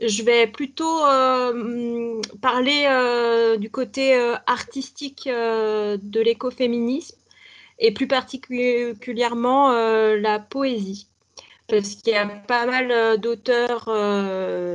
[0.00, 1.00] Je vais plutôt
[2.40, 4.14] parler du côté
[4.46, 7.18] artistique de l'écoféminisme
[7.78, 11.06] et plus particulièrement la poésie.
[11.68, 13.90] Parce qu'il y a pas mal d'auteurs,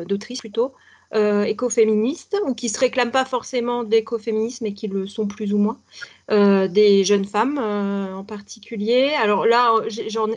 [0.06, 0.76] d'autrices plutôt,
[1.16, 5.58] euh, écoféministes ou qui se réclament pas forcément d'écoféminisme mais qui le sont plus ou
[5.58, 5.80] moins,
[6.30, 9.14] euh, des jeunes femmes euh, en particulier.
[9.22, 9.74] Alors là,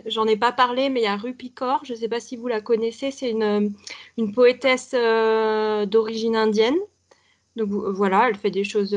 [0.06, 2.36] j'en ai pas parlé, mais il y a Rupi Kaur, je ne sais pas si
[2.36, 3.74] vous la connaissez, c'est une,
[4.16, 6.78] une, poétesse d'origine indienne.
[7.56, 8.96] Donc voilà, elle fait des choses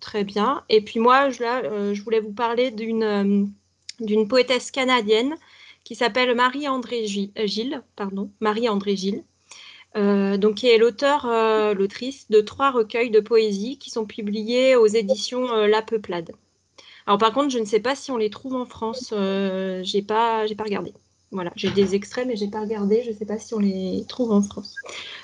[0.00, 0.64] très bien.
[0.70, 3.52] Et puis moi, je, là, je voulais vous parler d'une
[4.00, 5.34] d'une poétesse canadienne
[5.84, 9.22] qui s'appelle Marie-André Gilles, pardon, Marie-André Gilles,
[9.96, 14.74] euh, donc, qui est l'auteur, euh, l'autrice de trois recueils de poésie qui sont publiés
[14.76, 16.32] aux éditions euh, La Peuplade.
[17.06, 19.12] Alors, par contre, je ne sais pas si on les trouve en France.
[19.82, 20.92] j'ai pas, j'ai pas regardé.
[21.30, 23.02] Voilà, j'ai des extraits, mais je n'ai pas regardé.
[23.02, 24.74] Je ne sais pas si on les trouve en France.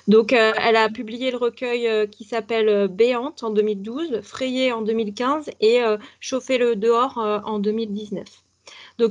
[0.09, 5.81] Donc, elle a publié le recueil qui s'appelle Béante en 2012, Frayé en 2015 et
[6.21, 8.27] Chauffer le dehors en 2019.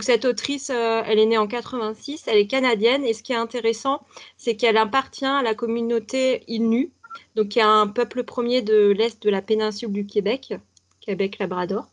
[0.01, 3.03] Cette autrice, elle est née en 86, elle est canadienne.
[3.03, 4.01] Et ce qui est intéressant,
[4.37, 6.91] c'est qu'elle appartient à la communauté Innu,
[7.35, 10.53] donc qui est un peuple premier de l'Est de la péninsule du Québec,
[11.01, 11.87] Québec-Labrador.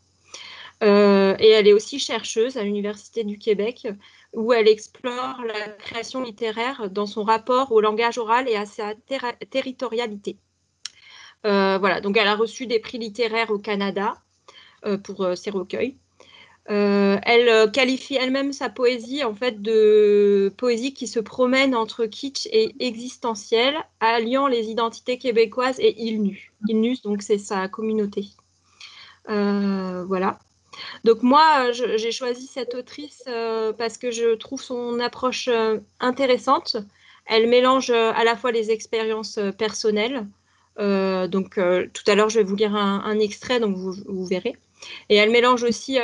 [0.81, 3.87] et elle est aussi chercheuse à l'Université du Québec
[4.33, 8.93] où elle explore la création littéraire dans son rapport au langage oral et à sa
[9.49, 10.37] territorialité.
[11.45, 14.15] Euh, voilà, donc elle a reçu des prix littéraires au Canada
[14.85, 15.97] euh, pour euh, ses recueils.
[16.67, 22.75] Elle qualifie elle-même sa poésie en fait de poésie qui se promène entre kitsch et
[22.79, 26.51] existentiel, alliant les identités québécoises et Ilnus.
[26.67, 28.25] Ilnus, donc c'est sa communauté.
[29.27, 30.39] voilà.
[31.03, 36.77] Donc moi, j'ai choisi cette autrice euh, parce que je trouve son approche euh, intéressante.
[37.25, 40.27] Elle mélange euh, à la fois les expériences personnelles.
[40.77, 41.59] donc
[41.93, 44.55] tout à l'heure, je vais vous lire un, extrait, donc vous, verrez.
[45.09, 45.97] Et elle mélange aussi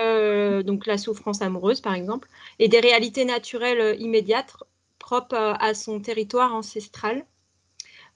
[0.65, 2.27] donc la souffrance amoureuse, par exemple,
[2.59, 4.55] et des réalités naturelles immédiates
[4.99, 7.25] propres à son territoire ancestral.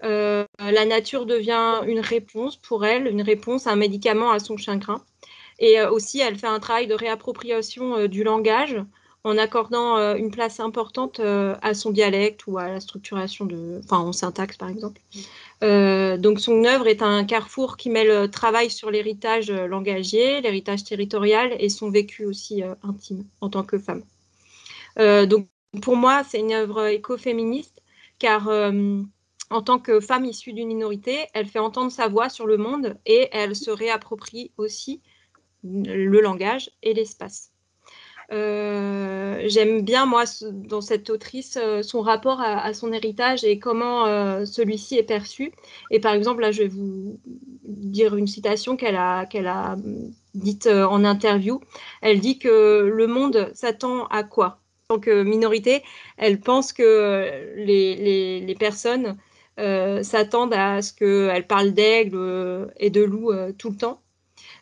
[0.01, 5.03] la nature devient une réponse pour elle, une réponse un médicament à son chagrin.
[5.59, 8.77] Et euh, aussi, elle fait un travail de réappropriation euh, du langage
[9.27, 13.99] en accordant euh, une place importante à son dialecte ou à la structuration de, enfin,
[13.99, 15.01] en syntaxe par exemple.
[15.61, 21.55] donc, son œuvre est un carrefour qui met le travail sur l'héritage langagier, l'héritage territorial
[21.59, 24.03] et son vécu aussi intime en tant que femme.
[24.97, 25.47] donc,
[25.81, 27.81] pour moi, c'est une œuvre écoféministe
[28.19, 28.49] car
[29.49, 32.97] en tant que femme issue d'une minorité, elle fait entendre sa voix sur le monde
[33.05, 35.01] et elle se réapproprie aussi
[35.63, 37.51] le langage et l'espace.
[38.33, 44.05] Euh, j'aime bien, moi, dans cette autrice, euh, son rapport à, son héritage et comment
[44.05, 45.51] euh, celui-ci est perçu.
[45.91, 47.19] Et par exemple, là, je vais vous
[47.63, 49.77] dire une citation qu'elle a, qu'elle a
[50.33, 51.61] dite en interview.
[52.01, 54.59] Elle dit que le monde s'attend à quoi?
[54.89, 55.83] En tant que minorité,
[56.17, 59.17] elle pense que les, les personnes
[59.57, 64.01] s'attendent à ce qu'elle parle d'aigle et de loup tout le temps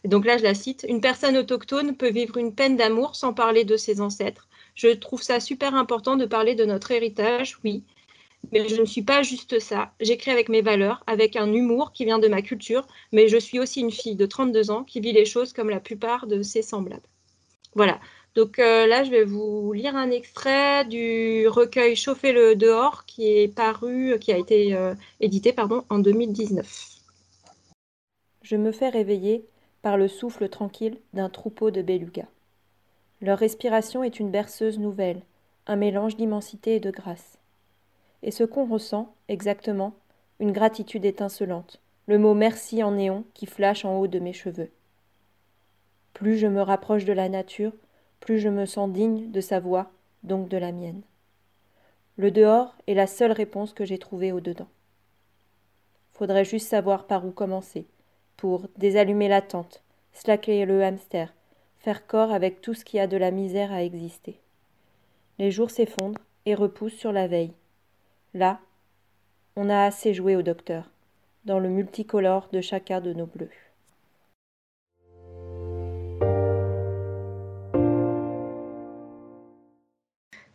[0.07, 3.63] donc là, je la cite, Une personne autochtone peut vivre une peine d'amour sans parler
[3.63, 4.47] de ses ancêtres.
[4.75, 7.83] Je trouve ça super important de parler de notre héritage, oui,
[8.51, 9.93] mais je ne suis pas juste ça.
[9.99, 13.59] J'écris avec mes valeurs, avec un humour qui vient de ma culture, mais je suis
[13.59, 16.61] aussi une fille de 32 ans qui vit les choses comme la plupart de ses
[16.61, 17.07] semblables.
[17.73, 17.99] Voilà.
[18.35, 23.27] Donc euh, là, je vais vous lire un extrait du recueil Chauffer le dehors qui
[23.29, 25.55] est paru, qui a été euh, édité
[25.89, 26.89] en 2019.
[28.41, 29.45] Je me fais réveiller
[29.85, 32.25] par le souffle tranquille d'un troupeau de belugas.
[33.21, 35.21] Leur respiration est une berceuse nouvelle,
[35.67, 37.37] un mélange d'immensité et de grâce.
[38.23, 39.93] Et ce qu'on ressent, exactement,
[40.39, 44.71] une gratitude étincelante, le mot merci en néon qui flash en haut de mes cheveux.
[46.15, 47.73] Plus je me rapproche de la nature,
[48.21, 49.91] plus je me sens digne de sa voix,
[50.23, 51.03] donc de la mienne.
[52.17, 54.69] Le dehors est la seule réponse que j'ai trouvée au dedans.
[56.13, 57.85] Faudrait juste savoir par où commencer,
[58.77, 59.81] désallumer la tente,
[60.13, 61.33] slacker le hamster,
[61.79, 64.39] faire corps avec tout ce qui a de la misère à exister.
[65.39, 67.53] Les jours s'effondrent et repoussent sur la veille.
[68.33, 68.59] Là,
[69.55, 70.89] on a assez joué au docteur,
[71.45, 73.49] dans le multicolore de chacun de nos bleus.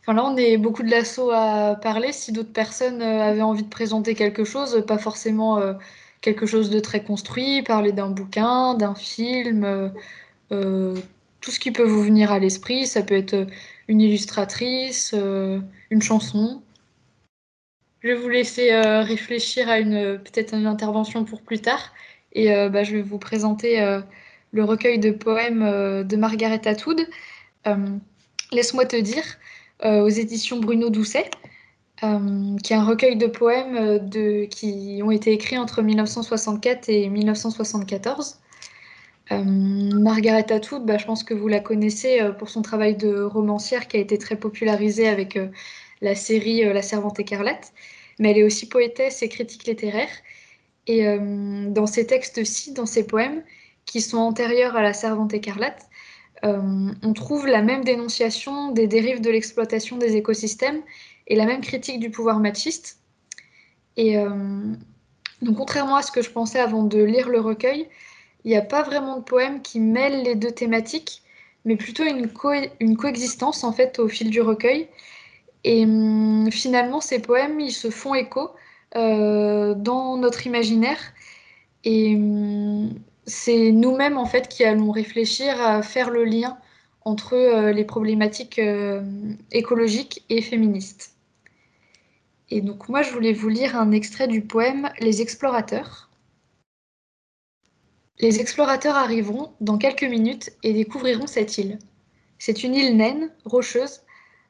[0.03, 2.13] Enfin là, on est beaucoup de l'assaut à parler.
[2.13, 5.75] Si d'autres personnes euh, avaient envie de présenter quelque chose, pas forcément euh,
[6.21, 9.89] quelque chose de très construit, parler d'un bouquin, d'un film, euh,
[10.53, 10.97] euh,
[11.41, 12.87] tout ce qui peut vous venir à l'esprit.
[12.87, 13.47] Ça peut être
[13.89, 15.61] une illustratrice, euh,
[15.91, 16.63] une chanson.
[18.03, 21.93] Je vais vous laisser réfléchir à une peut-être une intervention pour plus tard.
[22.33, 24.01] Et bah, je vais vous présenter
[24.53, 27.07] le recueil de poèmes de Margaret Atwood.
[28.53, 29.23] Laisse-moi te dire,
[29.85, 31.29] aux éditions Bruno Doucet.
[32.03, 37.09] Euh, qui est un recueil de poèmes euh, qui ont été écrits entre 1964 et
[37.11, 38.39] 1974.
[39.33, 43.87] Euh, Margaret Atwood, bah, je pense que vous la connaissez pour son travail de romancière
[43.87, 45.39] qui a été très popularisé avec
[46.01, 47.73] la série La Servante écarlate,
[48.19, 50.09] mais elle est aussi poétesse et critique littéraire.
[50.87, 51.05] Et
[51.69, 53.45] dans ces textes-ci, dans ces poèmes,
[53.85, 55.89] qui sont antérieurs à La Servante écarlate,
[56.43, 60.83] on trouve la même dénonciation des dérives de l'exploitation des écosystèmes
[61.31, 62.99] et la même critique du pouvoir machiste.
[63.99, 64.75] Euh,
[65.41, 67.89] donc, contrairement à ce que je pensais avant de lire le recueil,
[68.45, 71.23] il n'y a pas vraiment de poème qui mêle les deux thématiques,
[71.65, 74.89] mais plutôt une, coexistence en fait au fil du recueil.
[75.63, 78.51] Et hum, finalement, ces poèmes, ils se font écho
[78.97, 80.99] euh, dans notre imaginaire.
[81.85, 82.91] Et hum,
[83.27, 86.59] c'est nous-mêmes, en fait, qui allons réfléchir à faire le lien
[87.05, 88.61] entre euh, les problématiques
[89.53, 91.20] écologiques et féministes.
[92.51, 96.11] Et donc, moi, je voulais vous lire un extrait du poème Les explorateurs.
[98.19, 101.79] Les explorateurs arriveront dans quelques minutes et découvriront cette île.
[102.39, 104.01] C'est une île naine, rocheuse,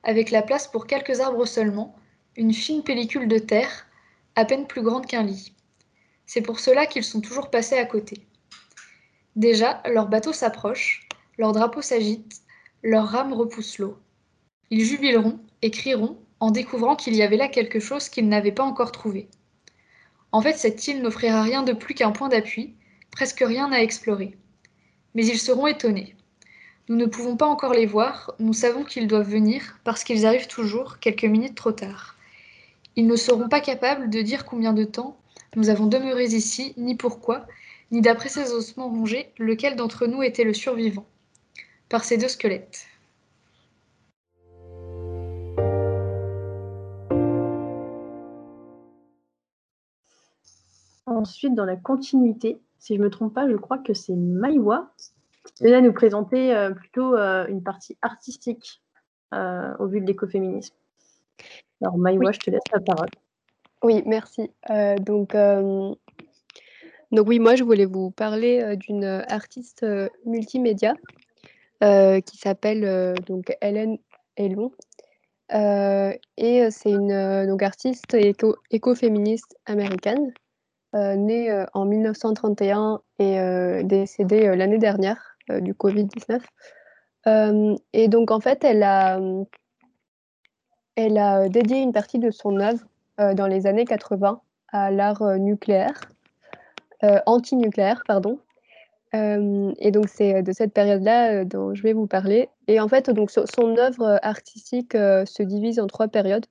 [0.03, 1.95] avec la place pour quelques arbres seulement,
[2.37, 3.87] une fine pellicule de terre,
[4.35, 5.53] à peine plus grande qu'un lit.
[6.25, 8.27] C'est pour cela qu'ils sont toujours passés à côté.
[9.37, 12.41] Déjà, leur bateau s'approche, leur drapeau s'agite,
[12.83, 13.99] leurs rames repoussent l'eau.
[14.71, 18.65] Ils jubileront et crieront en découvrant qu'il y avait là quelque chose qu'ils n'avaient pas
[18.65, 19.29] encore trouvé.
[20.33, 22.75] En fait, cette île n'offrira rien de plus qu'un point d'appui,
[23.11, 24.37] presque rien à explorer.
[25.15, 26.17] Mais ils seront étonnés.
[26.89, 30.49] Nous ne pouvons pas encore les voir, nous savons qu'ils doivent venir parce qu'ils arrivent
[30.49, 32.17] toujours quelques minutes trop tard.
[32.97, 35.17] Ils ne seront pas capables de dire combien de temps
[35.57, 37.47] nous avons demeuré ici, ni pourquoi,
[37.91, 41.07] ni d'après ces ossements rongés, lequel d'entre nous était le survivant.
[41.89, 42.87] Par ces deux squelettes.
[51.21, 54.91] Ensuite, dans la continuité, si je ne me trompe pas, je crois que c'est Maïwa
[55.55, 58.81] qui vient nous présenter euh, plutôt euh, une partie artistique
[59.35, 60.75] euh, au vu de l'écoféminisme.
[61.83, 62.33] Alors Maïwa, Oui.
[62.35, 63.09] je te laisse la parole.
[63.83, 64.51] Oui, merci.
[65.01, 65.35] Donc,
[67.13, 69.87] donc oui, moi je voulais vous parler d'une artiste
[70.27, 70.95] multimédia
[71.81, 73.99] qui s'appelle donc Hélène
[74.37, 74.73] Elon.
[75.53, 80.33] Euh, et c'est une euh, donc artiste éco- écoféministe américaine,
[80.95, 86.41] euh, née euh, en 1931 et euh, décédée l'année dernière du Covid-19.
[87.27, 89.21] Euh, et donc en fait, elle a,
[90.97, 92.85] elle a dédié une partie de son œuvre
[93.35, 96.01] dans les années 80 à l'art nucléaire,
[97.27, 98.39] anti-nucléaire, pardon.
[99.13, 102.49] Et donc c'est de cette période-là dont je vais vous parler.
[102.67, 106.47] Et en fait, donc so- son œuvre artistique se divise en trois périodes.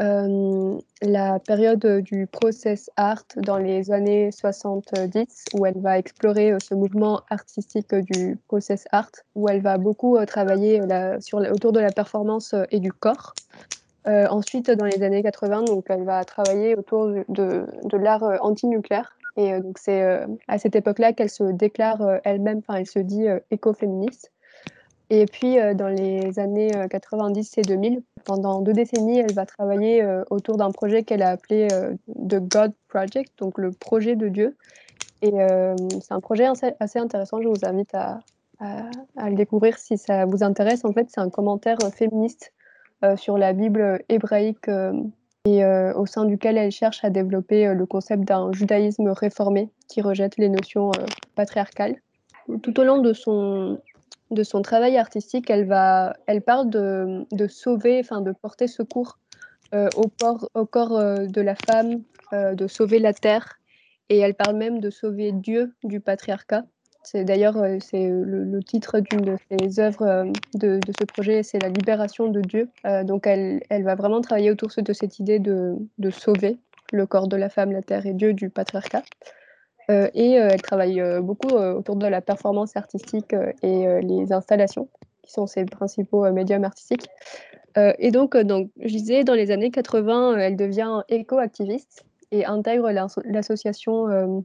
[0.00, 6.58] Euh, la période du process art dans les années 70, où elle va explorer euh,
[6.62, 10.80] ce mouvement artistique du process art, où elle va beaucoup euh, travailler
[11.20, 13.34] sur, autour de la performance et du corps.
[14.04, 19.16] Ensuite, dans les années 80, donc, elle va travailler autour de, de, l'art anti-nucléaire.
[19.36, 24.32] Et donc, c'est à cette époque-là qu'elle se déclare elle-même, enfin, elle se dit écoféministe.
[25.14, 29.44] Et puis, euh, dans les années euh, 90 et 2000, pendant deux décennies, elle va
[29.44, 34.16] travailler euh, autour d'un projet qu'elle a appelé euh, The God Project, donc le projet
[34.16, 34.56] de Dieu.
[35.20, 36.46] Et euh, c'est un projet
[36.80, 38.20] assez, intéressant, je vous invite à,
[38.58, 40.82] le découvrir si ça vous intéresse.
[40.86, 42.54] En fait, c'est un commentaire euh, féministe
[43.04, 44.94] euh, sur la Bible hébraïque euh,
[45.44, 49.68] et euh, au sein duquel elle cherche à développer euh, le concept d'un judaïsme réformé
[49.88, 51.04] qui rejette les notions euh,
[51.34, 51.96] patriarcales.
[52.62, 53.78] Tout au long de son,
[54.32, 59.18] de son travail artistique, elle, va, elle parle de, sauver, enfin de porter secours
[59.74, 60.10] euh, au,
[60.54, 62.02] au corps euh, de la femme,
[62.32, 63.58] euh, de sauver la terre,
[64.08, 66.64] et elle parle même de sauver Dieu du patriarcat.
[67.04, 72.28] C'est d'ailleurs c'est le, titre d'une de ses œuvres de, ce projet, c'est la libération
[72.28, 72.68] de Dieu.
[73.02, 76.58] Donc elle, elle va vraiment travailler autour de cette idée de sauver
[76.92, 79.02] le corps de la femme, la terre et Dieu du patriarcat.
[79.92, 84.88] Euh, et euh, elle travaille euh, beaucoup autour de la performance artistique et les installations,
[85.22, 87.06] qui sont ses principaux médiums artistiques.
[87.98, 92.90] Et donc, donc, je disais, dans les années 80, euh, elle devient éco-activiste et intègre
[92.90, 94.44] l'asso- l'association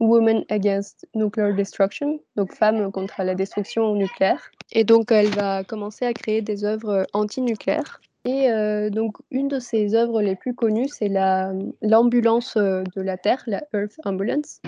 [0.00, 4.50] Women Against Nuclear Destruction, donc Femmes contre la destruction nucléaire.
[4.72, 8.00] Et donc, elle va commencer à créer des œuvres anti-nucléaires.
[8.26, 13.00] Et euh, donc, une de ses œuvres les plus connues, c'est la- l'ambulance euh, de
[13.00, 14.60] la Terre, la Earth Ambulance.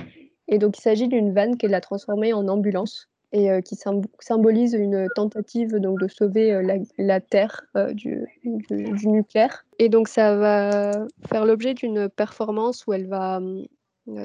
[0.47, 4.07] Et donc, il s'agit d'une vanne qu'elle a transformée en ambulance et euh, qui symb-
[4.21, 7.63] symbolise une tentative donc, de sauver la, la Terre
[7.95, 9.67] du, du- du nucléaire.
[9.81, 10.93] Et donc, ça va
[11.29, 13.41] faire l'objet d'une performance où elle va,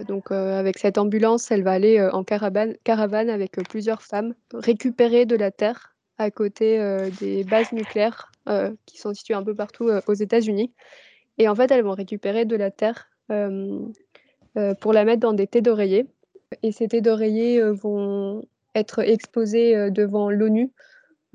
[0.08, 5.36] donc, avec cette ambulance, elle va aller en caravane, caravane avec plusieurs femmes, récupérer de
[5.36, 6.78] la Terre à côté
[7.20, 8.32] des bases nucléaires
[8.86, 10.74] qui sont situées un peu partout euh, aux États-Unis.
[11.38, 13.80] Et en fait, elles vont récupérer de la Terre euh,
[14.58, 16.06] euh, pour la mettre dans des thés d'oreiller.
[16.62, 18.44] Et ces thés d'oreiller euh, vont
[18.76, 20.72] être exposés euh, devant l'ONU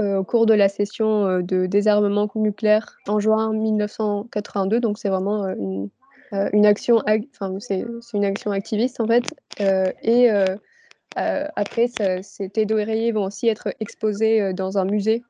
[0.01, 4.81] euh, au cours de la session euh, de désarmement nucléaire en juin 1982.
[4.81, 5.91] Donc c'est vraiment euh, une,
[6.33, 7.03] euh, action,
[7.33, 7.85] enfin c'est
[8.15, 9.25] une action activiste en fait.
[9.61, 10.45] Euh, et euh,
[11.19, 11.89] euh, après,
[12.23, 15.23] ces thés d'oreiller vont aussi être exposés euh, dans un musée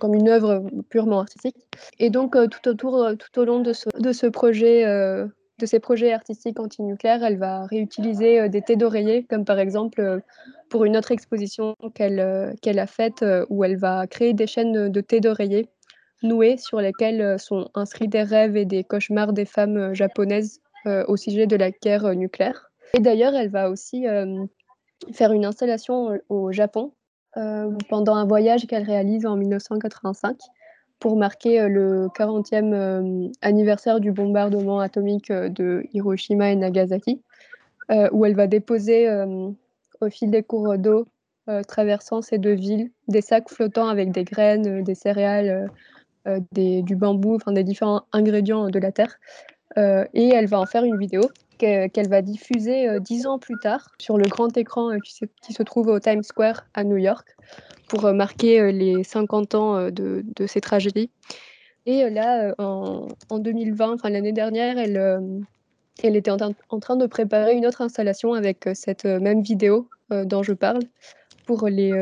[0.00, 1.56] comme, une œuvre purement artistique.
[1.98, 7.22] Et donc, tout autour, tout au long de ce, projet, de ces projets artistiques anti-nucléaires,
[7.22, 10.20] elle va réutiliser des thés d'oreiller, comme par exemple
[10.68, 15.00] pour une autre exposition qu'elle qu'elle a faite, où elle va créer des chaînes de
[15.00, 15.68] thés d'oreiller
[16.22, 21.46] nouées sur lesquelles sont inscrits des rêves et des cauchemars des femmes japonaises au sujet
[21.46, 22.70] de la guerre nucléaire.
[22.94, 24.04] Et d'ailleurs, elle va aussi
[25.12, 26.92] faire une installation au Japon
[27.34, 30.36] pendant un voyage qu'elle réalise en 1985
[30.98, 37.22] pour marquer le 40e anniversaire du bombardement atomique de Hiroshima et Nagasaki,
[38.12, 39.08] où elle va déposer
[40.00, 41.06] au fil des cours d'eau
[41.66, 45.68] traversant ces deux villes des sacs flottants avec des graines, des céréales,
[46.52, 49.18] du bambou, enfin des différents ingrédients de la terre.
[49.76, 51.22] et elle va en faire une vidéo
[51.62, 55.62] qu'elle va diffuser euh, dix ans plus tard sur le grand écran euh, qui se,
[55.62, 57.36] trouve au Times Square à New York
[57.88, 61.10] pour euh, marquer les 50 ans de, ces tragédies.
[61.86, 67.66] Et là, en, en 2020, enfin l'année dernière, elle, était en, train de préparer une
[67.66, 70.80] autre installation avec cette même vidéo dont je parle
[71.44, 71.92] pour, les,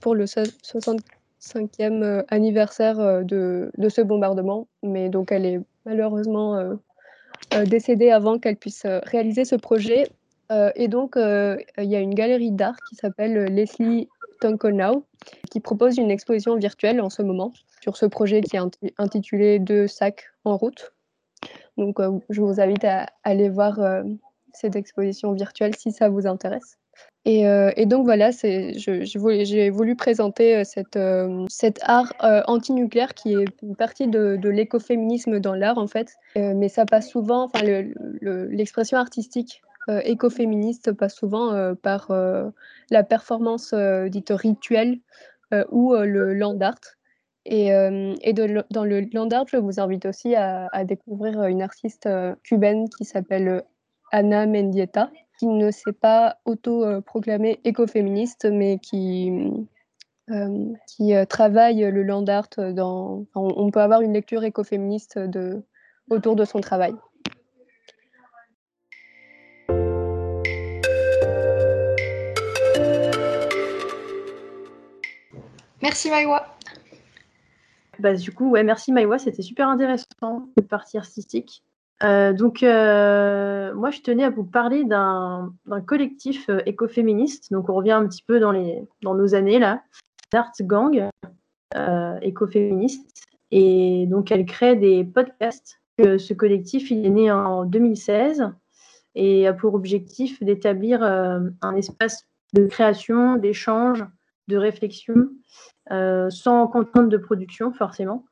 [0.00, 4.68] pour le 65e anniversaire de, ce bombardement.
[4.84, 6.78] Mais donc elle est malheureusement
[7.54, 10.08] euh, décédée avant qu'elle puisse euh, réaliser ce projet.
[10.52, 14.08] Euh, et donc, il y a une galerie d'art qui s'appelle Leslie
[14.40, 15.04] Tonkonow
[15.50, 19.86] qui propose une exposition virtuelle en ce moment sur ce projet qui est intitulé Deux
[19.86, 20.92] sacs en route.
[21.76, 21.98] Donc,
[22.30, 23.78] je vous invite à aller voir
[24.52, 26.78] cette exposition virtuelle si ça vous intéresse.
[27.26, 32.14] Et, euh, et, donc voilà, j'ai voulu présenter euh, cette, euh, cet art
[32.46, 36.16] anti-nucléaire qui est une partie de, l'écoféminisme dans l'art en fait.
[36.36, 37.64] mais ça passe souvent, enfin
[38.22, 39.62] l'expression le, artistique
[40.04, 42.12] écoféministe passe souvent par
[42.90, 43.74] la performance
[44.08, 44.98] dite rituelle
[45.70, 46.80] ou le land art.
[47.44, 47.70] Et,
[48.32, 52.08] dans le land art, je vous invite aussi à découvrir une artiste
[52.42, 53.62] cubaine qui s'appelle
[54.12, 55.10] Ana Mendieta
[55.40, 59.32] qui ne s'est pas auto-proclamée écoféministe, mais qui,
[60.28, 63.24] euh, qui euh, travaille le land art dans.
[63.34, 65.62] On peut avoir une lecture écoféministe de,
[66.10, 66.92] autour de son travail.
[75.80, 76.54] Merci Maïwa.
[77.98, 81.64] Bah, du coup, ouais, merci Maïwa, c'était super intéressant, cette partie artistique.
[82.02, 85.52] Euh, donc, euh, moi, je tenais à vous parler d'un
[85.86, 87.52] collectif euh, écoféministe.
[87.52, 88.52] Donc, on revient un petit peu dans,
[89.14, 89.82] nos années, là.
[90.32, 91.08] Art Gang,
[92.22, 93.26] écoféministe.
[93.50, 95.80] Et donc, elle crée des podcasts.
[95.98, 98.48] ce collectif, il est né en 2016
[99.16, 104.06] et a pour objectif d'établir un espace de création, d'échange,
[104.46, 105.30] de réflexion,
[105.90, 108.24] sans contrainte de production, forcément.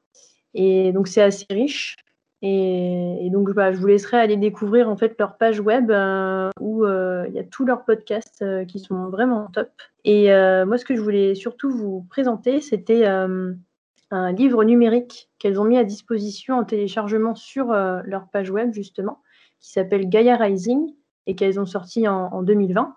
[0.55, 1.97] Et donc, c'est assez riche.
[2.41, 6.85] Et, donc, bah, je vous laisserai aller découvrir en fait leur page web euh, où
[6.85, 9.71] euh, il y a tous leurs podcasts euh, qui sont vraiment top.
[10.05, 10.29] Et
[10.65, 15.77] moi, ce que je voulais surtout vous présenter, c'était un livre numérique qu'elles ont mis
[15.77, 19.21] à disposition en téléchargement sur leur page web justement,
[19.61, 20.95] qui s'appelle Gaia Rising
[21.27, 22.97] et qu'elles ont sorti en, en 2020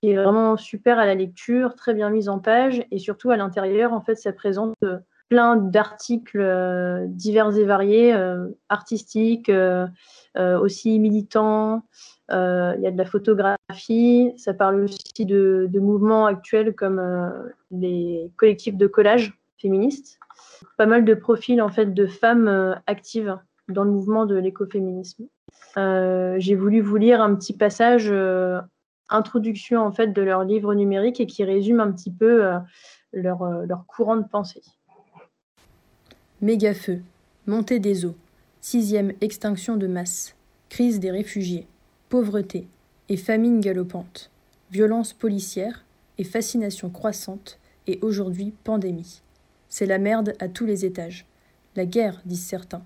[0.00, 3.36] qui est vraiment super à la lecture, très bien mise en page et surtout à
[3.36, 4.74] l'intérieur, en fait, ça présente
[5.32, 9.88] plein d'articles euh, divers et variés, euh, artistiques, euh,
[10.36, 11.84] aussi militants.
[12.28, 14.30] Il y a de la photographie.
[14.36, 17.00] Ça parle aussi de, mouvements actuels comme
[17.70, 20.18] les collectifs de collage féministes.
[20.76, 25.24] Pas mal de profils en fait de femmes actives dans le mouvement de l'écoféminisme.
[25.76, 28.12] J'ai voulu vous lire un petit passage
[29.10, 32.50] introduction en fait de leur livre numérique et qui résume un petit peu
[33.12, 34.62] leur, leur courant de pensée.
[36.42, 37.02] Méga-feu,
[37.46, 38.16] montée des eaux,
[38.60, 40.34] sixième extinction de masse,
[40.70, 41.68] crise des réfugiés,
[42.08, 42.66] pauvreté
[43.08, 44.28] et famine galopante,
[44.72, 45.84] violence policière
[46.18, 49.22] et fascination croissante et aujourd'hui pandémie.
[49.68, 51.26] C'est la merde à tous les étages.
[51.76, 52.82] La guerre, disent certains.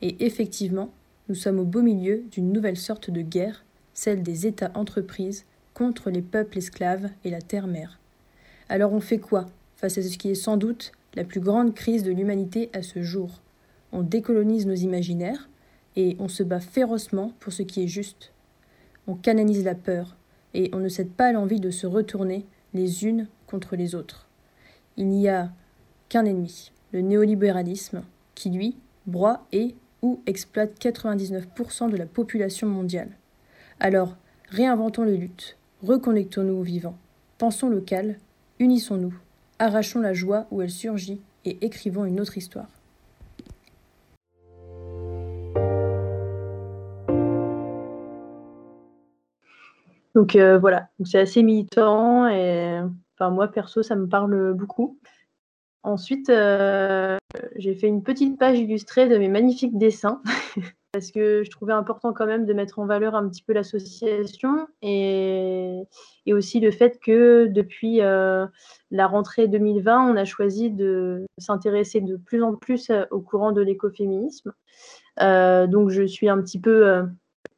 [0.00, 0.92] Et effectivement,
[1.28, 6.22] nous sommes au beau milieu d'une nouvelle sorte de guerre, celle des États-entreprises contre les
[6.22, 7.98] peuples esclaves et la terre-mère.
[8.68, 12.02] Alors on fait quoi face à ce qui est sans doute la plus grande crise
[12.02, 13.40] de l'humanité à ce jour.
[13.92, 15.48] On décolonise nos imaginaires
[15.96, 18.32] et on se bat férocement pour ce qui est juste.
[19.06, 20.16] On canalise la peur
[20.54, 24.28] et on ne cède pas à l'envie de se retourner les unes contre les autres.
[24.96, 25.50] Il n'y a
[26.08, 28.02] qu'un ennemi, le néolibéralisme,
[28.34, 33.10] qui lui broie et ou exploite 99% de la population mondiale.
[33.80, 34.16] Alors,
[34.48, 36.96] réinventons les luttes, reconnectons-nous au vivant,
[37.38, 38.18] pensons local,
[38.58, 39.14] unissons-nous,
[39.64, 42.66] Arrachons la joie où elle surgit et écrivons une autre histoire.
[50.14, 52.78] Donc euh, voilà, c'est assez militant et
[53.14, 54.98] enfin, moi perso, ça me parle beaucoup.
[55.82, 57.16] Ensuite, euh,
[57.56, 60.22] j'ai fait une petite page illustrée de mes magnifiques dessins
[60.92, 64.68] parce que je trouvais important quand même de mettre en valeur un petit peu l'association
[64.82, 65.82] et,
[66.30, 68.46] aussi le fait que depuis euh,
[68.90, 73.60] la rentrée 2020, on a choisi de s'intéresser de plus en plus au courant de
[73.60, 74.52] l'écoféminisme.
[75.18, 77.04] donc je suis un petit peu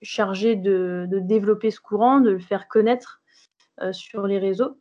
[0.03, 3.21] chargée de, développer ce courant, de le faire connaître
[3.83, 4.79] euh, sur les réseaux.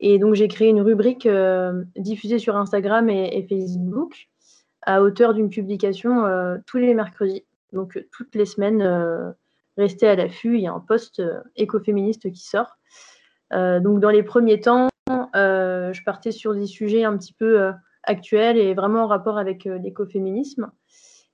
[0.00, 4.28] Et donc, j'ai créé une rubrique euh, diffusée sur Instagram et, Facebook
[4.82, 7.44] à hauteur d'une publication euh, tous les mercredis.
[7.72, 9.34] Donc, toutes les semaines,
[9.76, 11.20] restez à l'affût, il y a un post
[11.56, 12.76] écoféministe qui sort.
[13.50, 17.72] donc, dans les premiers temps, je partais sur des sujets un petit peu
[18.04, 20.70] actuels et vraiment en rapport avec l'écoféminisme.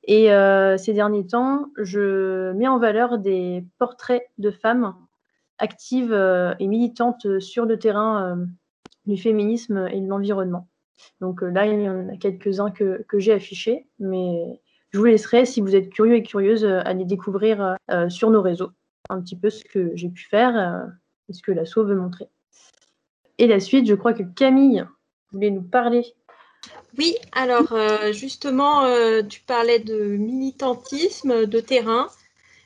[0.05, 4.95] Et euh, ces derniers temps, je mets en valeur des portraits de femmes
[5.61, 8.45] actives euh, et militantes sur le terrain euh,
[9.07, 10.69] du féminisme et de l'environnement.
[11.21, 15.61] Donc là, il y en a quelques-uns que, j'ai affichés, mais je vous laisserai, si
[15.61, 17.77] vous êtes curieux et curieuse, aller découvrir
[18.09, 18.73] sur nos réseaux
[19.09, 20.91] un petit peu ce que j'ai pu faire
[21.31, 22.29] et ce que l'asso veut montrer.
[23.39, 24.85] Et la suite, je crois que Camille
[25.33, 26.15] voulait nous parler
[26.99, 32.09] oui, alors euh, justement, euh, tu parlais de militantisme, de terrain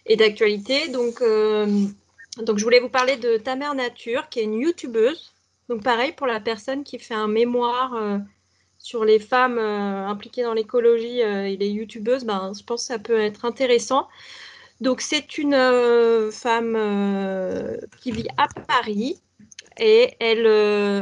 [0.06, 0.88] et d'actualité.
[0.88, 1.66] Donc, euh,
[2.42, 5.32] donc, je voulais vous parler de Ta mère nature, qui est une youtubeuse.
[5.68, 8.20] Donc, pareil, pour la personne qui fait un mémoire
[8.78, 13.18] sur les femmes impliquées dans l'écologie et les youtubeuses, ben, je pense que ça peut
[13.18, 14.08] être intéressant.
[14.80, 15.54] Donc, c'est une
[16.32, 16.76] femme
[18.02, 19.20] qui vit à Paris
[19.78, 20.46] et elle,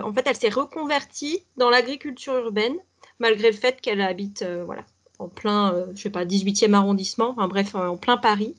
[0.03, 2.77] en fait, elle s'est reconvertie dans l'agriculture urbaine
[3.23, 4.85] malgré le fait qu'elle habite euh, voilà,
[5.19, 8.57] en plein, euh, je sais pas, 18e arrondissement, enfin bref, en plein Paris.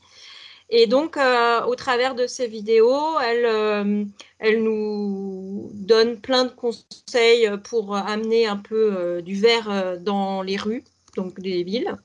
[0.76, 4.10] Et donc, euh, au travers de ces vidéos, elle,
[4.40, 10.84] elle nous donne plein de conseils pour amener un peu du vert dans les rues,
[11.16, 11.96] donc des villes.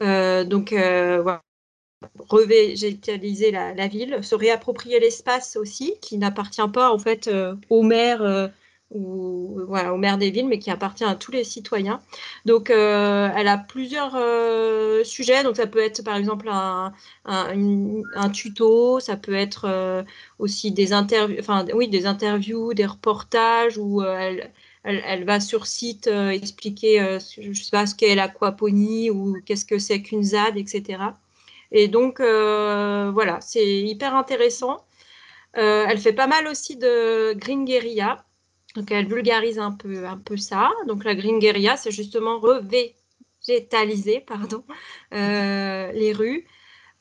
[0.00, 1.42] donc, voilà,
[2.28, 7.30] revégétaliser la, la, ville, se réapproprier l'espace aussi, qui n'appartient pas en fait
[7.70, 8.50] aux maires
[8.94, 12.00] ou voilà, au maire des villes, mais qui appartient à tous les citoyens.
[12.44, 15.42] Donc, euh, elle a plusieurs euh, sujets.
[15.42, 16.92] Donc, ça peut être par exemple un,
[18.32, 20.02] tuto, ça peut être euh,
[20.38, 21.40] aussi des interviews,
[21.74, 24.50] oui, des interviews, des reportages où elle,
[24.84, 29.78] elle, elle, va sur site expliquer, je sais pas ce qu'est l'aquaponie ou qu'est-ce que
[29.78, 30.98] c'est qu'une ZAD, etc.
[31.72, 34.84] Et donc, voilà, c'est hyper intéressant.
[35.54, 38.24] elle fait pas mal aussi de green guerilla.
[38.74, 40.70] Donc elle vulgarise un peu, un peu ça.
[40.86, 44.64] Donc la green guerilla, c'est justement revégétaliser pardon,
[45.12, 46.46] euh, les rues,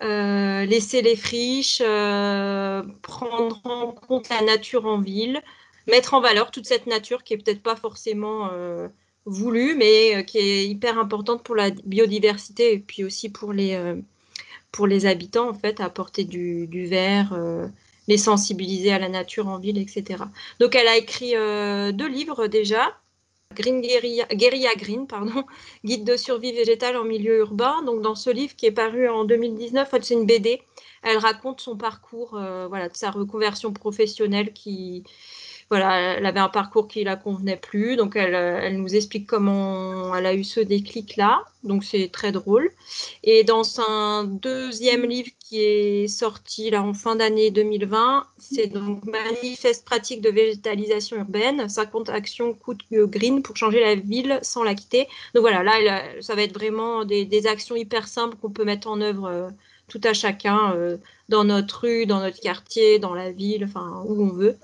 [0.03, 5.41] euh, laisser les friches, euh, prendre en compte la nature en ville,
[5.87, 8.51] mettre en valeur toute cette nature qui est peut-être pas forcément
[9.25, 13.95] voulue, mais qui est hyper importante pour la biodiversité et puis aussi pour les,
[14.71, 17.33] pour les habitants, en fait, apporter du, du verre
[18.07, 20.23] les sensibiliser à la nature en ville, etc.
[20.59, 22.97] Donc elle a écrit euh, deux livres déjà.
[23.53, 25.43] Green Guerilla, Green, pardon,
[25.85, 27.83] guide de survie végétale en milieu urbain.
[27.83, 30.61] Donc dans ce livre qui est paru en 2019, c'est une BD.
[31.03, 35.03] Elle raconte son parcours, euh, voilà, sa reconversion professionnelle qui,
[35.73, 40.13] voilà, elle avait un parcours qui la convenait plus, donc elle, elle nous explique comment
[40.15, 42.69] elle a eu ce déclic-là, donc c'est très drôle.
[43.23, 49.03] Et dans un deuxième livre qui est sorti là en fin d'année 2020, c'est donc
[49.05, 54.75] Manifeste pratique de végétalisation urbaine, 50 actions coûte green pour changer la ville sans la
[54.75, 55.07] quitter.
[55.33, 58.87] Donc voilà, là, ça va être vraiment des, des actions hyper simples qu'on peut mettre
[58.87, 59.49] en œuvre euh,
[59.87, 60.97] tout à chacun euh,
[61.29, 64.57] dans notre rue, dans notre quartier, dans la ville, enfin où on veut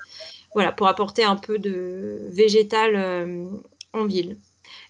[0.53, 3.47] voilà, pour apporter un peu de végétal euh,
[3.93, 4.37] en ville.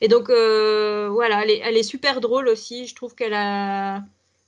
[0.01, 2.87] Et donc, euh, voilà, elle est, super drôle aussi.
[2.87, 4.03] Je trouve qu'elle a.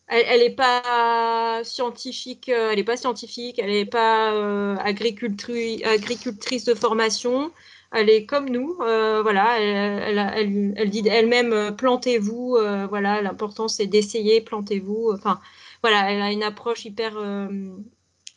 [0.10, 4.32] N'est pas scientifique, euh, elle n'est pas scientifique, elle n'est pas
[4.82, 7.52] agricultrice de formation.
[7.94, 9.60] Elle est comme nous, voilà.
[9.60, 12.58] Elle, elle dit elle-même plantez-vous,
[12.90, 13.22] voilà.
[13.22, 15.12] L'important c'est d'essayer, plantez-vous.
[15.14, 15.40] Enfin,
[15.82, 17.18] voilà, elle a une approche hyper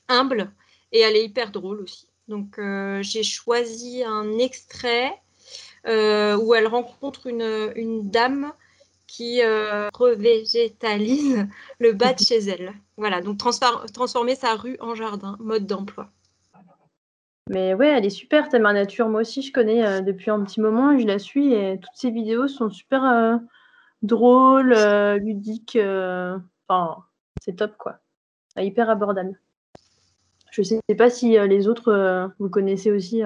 [0.08, 0.52] humble
[0.92, 2.06] et elle est hyper drôle aussi.
[2.28, 5.12] Donc euh, j'ai choisi un extrait
[5.86, 8.52] euh, où elle rencontre une, dame
[9.06, 11.46] qui euh, revégétalise
[11.78, 12.72] le bas de chez elle.
[12.96, 16.10] Voilà, donc transformer sa rue en jardin, mode d'emploi.
[17.50, 19.08] Mais ouais, elle est super, ta mère nature.
[19.08, 22.10] Moi aussi, je connais euh, depuis un petit moment, je la suis et toutes ses
[22.10, 23.36] vidéos sont super euh,
[24.02, 25.78] drôles, euh, ludiques.
[26.68, 27.04] Enfin,
[27.42, 27.98] c'est top quoi.
[28.56, 29.38] hyper abordable.
[30.54, 33.22] Je sais pas si les autres vous connaissez aussi.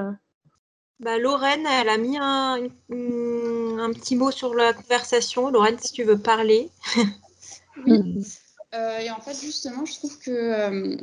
[1.01, 5.51] Bah, Lorraine, elle a mis un, un, petit mot sur la conversation.
[5.51, 6.71] Lorraine, si tu veux parler.
[7.87, 8.25] oui.
[8.73, 10.97] et en fait, justement, je trouve que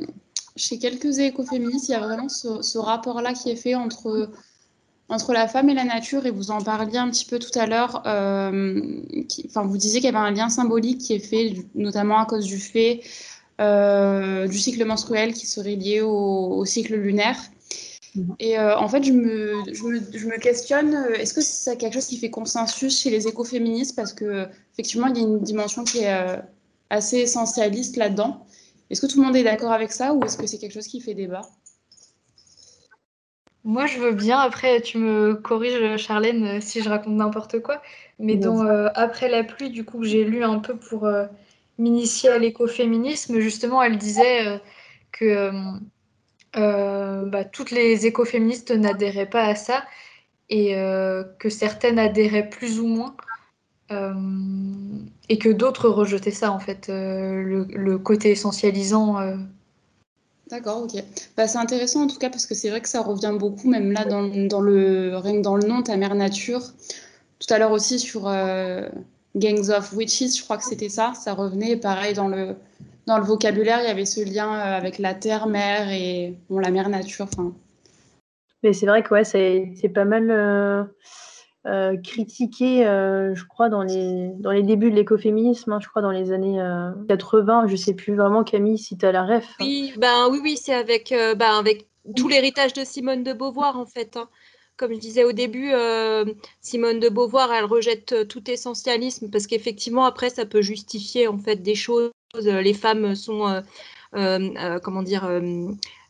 [0.56, 4.30] chez quelques écoféministes, il y a vraiment ce, rapport-là qui est fait entre,
[5.08, 6.26] entre la femme et la nature.
[6.26, 8.02] Et vous en parliez un petit peu tout à l'heure.
[8.06, 9.02] Euh,
[9.46, 12.46] enfin, vous disiez qu'il y avait un lien symbolique qui est fait, notamment à cause
[12.46, 17.38] du fait euh, du cycle menstruel qui serait lié au, cycle lunaire.
[18.14, 18.34] Mhm.
[18.38, 21.94] Et euh, en fait, je me, je me, je me questionne, est-ce que c'est quelque
[21.94, 23.94] chose qui fait consensus chez les écoféministes?
[23.96, 26.40] Parce que effectivement, il y a une dimension qui est
[26.90, 28.46] assez essentialiste là-dedans.
[28.90, 30.86] Est-ce que tout le monde est d'accord avec ça ou est-ce que c'est quelque chose
[30.86, 31.42] qui fait débat?
[33.64, 34.38] Moi, je veux bien.
[34.38, 37.82] Après, tu me corriges, Charlène, si je raconte n'importe quoi.
[38.20, 41.26] Mais dans euh, Après la pluie, du coup, que j'ai lu un peu pour euh,
[41.78, 44.58] m'initier à l'écoféminisme, justement, elle disait euh,
[45.12, 45.50] que
[46.54, 49.84] bah, toutes les écoféministes n'adhéraient pas à ça
[50.48, 50.74] et
[51.38, 53.16] que certaines adhéraient plus ou moins.
[53.92, 54.14] Euh,
[55.28, 59.18] et que d'autres rejetaient ça, en fait, euh, le, côté essentialisant.
[59.20, 59.36] Euh.
[60.48, 61.02] D'accord, ok.
[61.36, 63.90] Bah, c'est intéressant en tout cas parce que c'est vrai que ça revient beaucoup, même
[63.92, 66.62] là dans, dans le rien dans le nom, ta mère nature.
[67.40, 68.28] Tout à l'heure aussi sur
[69.36, 71.12] Gangs of Witches, je crois que c'était ça.
[71.14, 72.56] Ça revenait pareil dans le
[73.06, 76.72] dans le vocabulaire, il y avait ce lien avec la terre, mère et bon, la
[76.72, 77.28] mère nature.
[78.64, 80.28] Mais c'est vrai que ouais, c'est pas mal
[81.66, 86.00] euh, critiqué, euh, je crois, dans les, dans les débuts de l'écoféminisme, hein, je crois
[86.00, 86.62] dans les années
[87.08, 89.44] 80, euh, je sais plus vraiment, Camille, si tu as la ref.
[89.58, 93.86] Oui, ben, oui, oui c'est avec, ben, avec tout l'héritage de Simone de Beauvoir, en
[93.86, 94.16] fait.
[94.16, 94.28] Hein.
[94.76, 95.72] Comme je disais au début,
[96.60, 101.56] Simone de Beauvoir, elle rejette tout essentialisme parce qu'effectivement, après, ça peut justifier en fait
[101.56, 102.10] des choses.
[102.34, 103.62] Les femmes sont,
[104.12, 105.26] comment dire,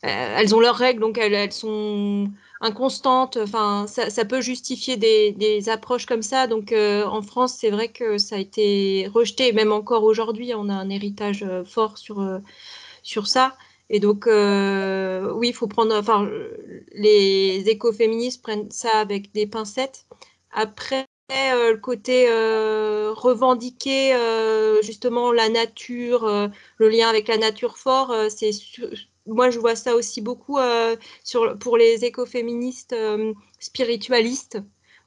[0.01, 2.29] elles ont leurs règles, donc elles, sont
[2.61, 3.37] inconstante.
[3.37, 6.47] Enfin, ça, peut justifier des, approches comme ça.
[6.47, 9.51] Donc, euh, en France, c'est vrai que ça a été rejeté.
[9.53, 12.39] Même encore aujourd'hui, on a un héritage euh, fort euh,
[13.03, 13.57] sur ça.
[13.89, 15.95] Et donc, oui, il faut prendre.
[15.95, 16.29] Enfin,
[16.93, 20.05] les écoféministes prennent ça avec des pincettes.
[20.51, 22.27] Après, le côté
[23.13, 24.17] revendiquer
[24.83, 28.51] justement la nature, le lien avec la nature fort, c'est
[29.27, 34.59] moi, je vois ça aussi beaucoup euh, sur, pour les écoféministes euh, spiritualistes,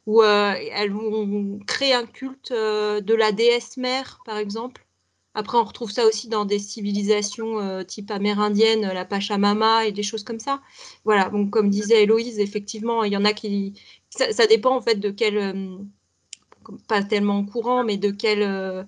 [0.07, 4.87] où euh, elles vont créer un culte de la déesse mère, par exemple.
[5.35, 10.25] Après, on retrouve ça aussi dans des civilisations type amérindienne, la Pachamama et des choses
[10.25, 10.61] comme ça.
[11.05, 13.75] Voilà, donc comme disait Héloïse, effectivement, il y en a qui...
[14.11, 15.79] Ça, dépend en fait de quel...
[16.89, 18.87] pas tellement courant, mais de quel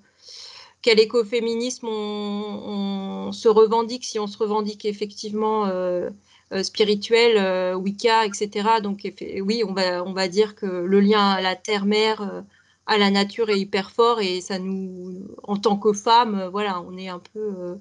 [0.82, 6.10] quel écoféminisme on, se revendique, si on se revendique effectivement euh,
[6.52, 8.50] euh, spirituel, euh, Wicca, etc.
[8.82, 9.08] Donc
[9.40, 12.44] oui, on va, on va dire que le lien à la terre-mère,
[12.86, 16.96] à la nature est hyper fort et ça nous, en tant que femme, voilà, on
[16.96, 17.78] est un peu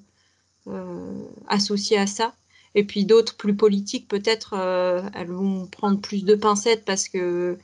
[1.48, 2.34] associé à ça.
[2.74, 4.54] Et puis d'autres plus politiques, peut-être,
[5.14, 7.58] elles vont prendre plus de pincettes parce que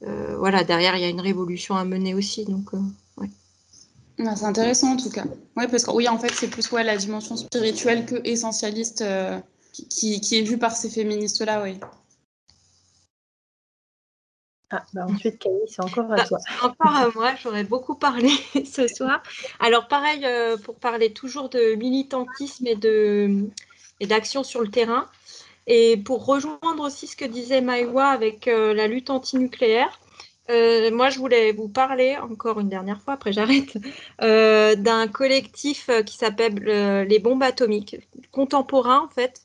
[0.00, 2.44] voilà, derrière, il y a une révolution à mener aussi.
[2.44, 2.70] Donc,
[4.26, 5.24] ah, c'est intéressant en tout cas.
[5.56, 9.38] Oui, parce que oui, en fait, c'est plus ouais, la dimension spirituelle que essentialiste euh,
[9.72, 11.78] qui, qui, est vue par ces féministes-là, oui.
[14.70, 16.38] Ah, bah ensuite, Camille, c'est encore à bah, toi.
[16.62, 18.28] Encore à moi, j'aurais beaucoup parlé
[18.64, 19.22] ce soir.
[19.60, 23.48] Alors, pareil, euh, pour parler toujours de militantisme et de
[24.00, 25.06] et d'action sur le terrain.
[25.66, 29.98] Et pour rejoindre aussi ce que disait Maïwa avec euh, la lutte antinucléaire,
[30.50, 33.76] euh, moi, je voulais vous parler encore une dernière fois, après j'arrête,
[34.20, 36.54] d'un collectif qui s'appelle
[37.06, 37.96] les bombes atomiques,
[38.32, 39.42] contemporains en fait,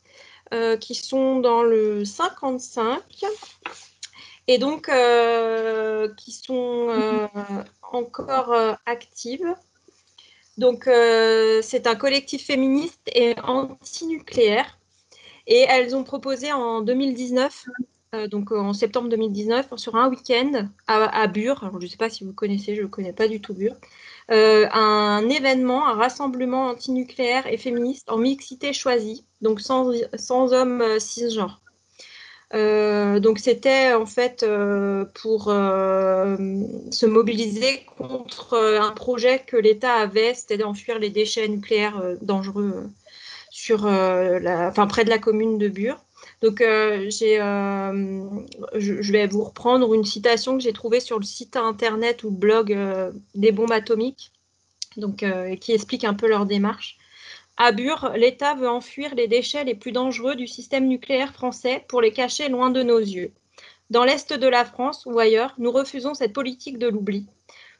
[0.80, 3.02] qui sont dans le 55
[4.48, 4.92] et donc
[6.18, 7.30] qui sont
[7.82, 9.56] encore actives.
[10.58, 14.78] Donc, c'est un collectif féministe et anti-nucléaire.
[15.48, 17.66] Et elles ont proposé en 2019
[18.14, 21.70] euh, donc euh, en septembre 2019, sur un week-end à, Bure.
[21.80, 23.76] je ne sais pas si vous connaissez, je ne connais pas du tout Bure.
[24.32, 31.00] Euh, un événement, un rassemblement antinucléaire et féministe en mixité choisie, donc sans, sans hommes
[31.00, 31.63] cisgenres.
[32.54, 34.46] Donc c'était en fait
[35.16, 42.90] pour se mobiliser contre un projet que l'État avait, c'était d'enfuir les déchets nucléaires dangereux
[44.88, 45.98] près de la commune de Bure.
[46.42, 47.12] Donc, je,
[49.12, 52.78] vais vous reprendre une citation que j'ai trouvée sur le site internet ou blog
[53.34, 54.32] des bombes atomiques,
[54.98, 55.26] donc,
[55.60, 56.98] qui explique un peu leur démarche.
[57.56, 62.02] À Bure, l'État veut enfuir les déchets les plus dangereux du système nucléaire français pour
[62.02, 63.32] les cacher loin de nos yeux.
[63.92, 67.28] Dans l'Est de la France ou ailleurs, nous refusons cette politique de l'oubli.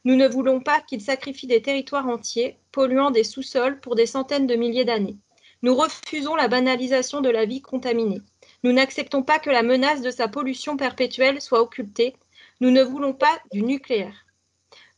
[0.04, 4.46] Nous ne voulons pas qu'ils sacrifient des territoires entiers, polluant des sous-sols pour des centaines
[4.46, 5.16] de milliers d'années.
[5.62, 8.20] Nous refusons la banalisation de la vie contaminée.
[8.62, 12.14] Nous n'acceptons pas que la menace de sa pollution perpétuelle soit occultée.
[12.60, 14.23] Nous ne voulons pas du nucléaire.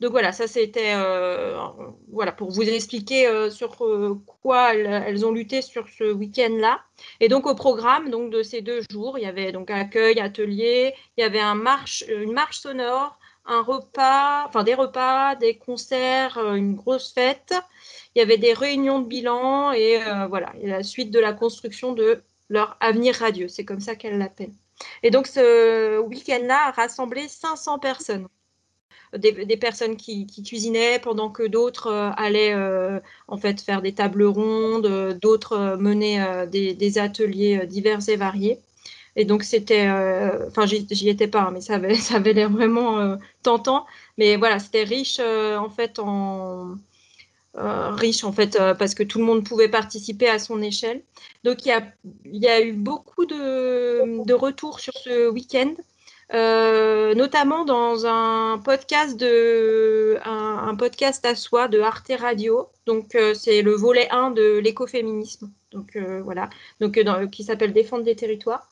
[0.01, 1.59] Donc voilà, ça c'était euh,
[2.09, 6.81] voilà pour vous expliquer euh, sur euh, quoi elles, ont lutté sur ce week-end-là.
[7.21, 10.95] Et donc au programme donc de ces deux jours, il y avait donc accueil, atelier,
[11.17, 16.39] il y avait un marche, une marche sonore, un repas, enfin des repas, des concerts,
[16.55, 17.55] une grosse fête.
[18.15, 21.93] Il y avait des réunions de bilan et voilà, et la suite de la construction
[21.93, 23.49] de leur avenir radieux.
[23.49, 24.53] C'est comme ça qu'elle l'appelle.
[25.03, 28.29] Et donc ce week-end-là a rassemblé 500 personnes
[29.17, 34.25] des, personnes qui, cuisinaient pendant que d'autres euh, allaient euh, en fait faire des tables
[34.25, 38.61] rondes, euh, d'autres menaient des, ateliers divers et variés.
[39.17, 39.89] Et donc c'était,
[40.49, 43.87] enfin j'y étais pas, hein, mais ça avait, ça avait l'air vraiment tentant.
[44.19, 45.99] Mais voilà, c'était riche en fait
[47.55, 51.03] riche en fait parce que tout le monde pouvait participer à son échelle.
[51.45, 51.83] Donc il y a,
[52.27, 55.75] il y a eu beaucoup de, de retours sur ce week-end.
[56.35, 62.68] Euh, notamment dans un podcast de un, podcast à soi de Arte Radio.
[62.85, 65.53] Donc euh, c'est le volet 1 de l'écoféminisme.
[65.70, 66.51] Donc euh, voilà,
[66.81, 66.99] donc
[67.31, 68.68] qui s'appelle Défendre des territoires.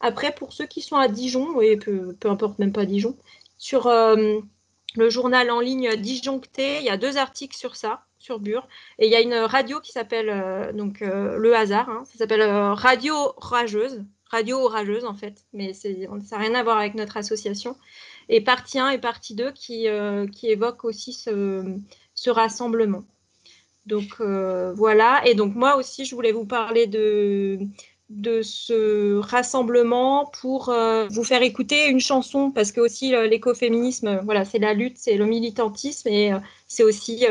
[0.00, 3.16] Après pour ceux qui sont à Dijon et peu, peu importe même pas Dijon,
[3.56, 8.68] sur le journal en ligne Disjoncté, il y a deux articles sur ça sur Bure.
[8.98, 12.02] Et il y a une radio qui s'appelle donc Le Hasard, hein.
[12.04, 16.94] ça s'appelle Radio Rageuse radio orageuse en fait, mais ça n'a rien à voir avec
[16.94, 17.76] notre association.
[18.28, 21.64] Et partie 1 et partie 2 qui, euh, qui évoquent aussi ce,
[22.14, 23.04] ce rassemblement.
[23.86, 27.60] Donc euh, voilà, et donc moi aussi je voulais vous parler de,
[28.10, 34.44] de ce rassemblement pour euh, vous faire écouter une chanson, parce que aussi l'écoféminisme, voilà,
[34.44, 36.32] c'est la lutte, c'est le militantisme, et
[36.66, 37.26] c'est aussi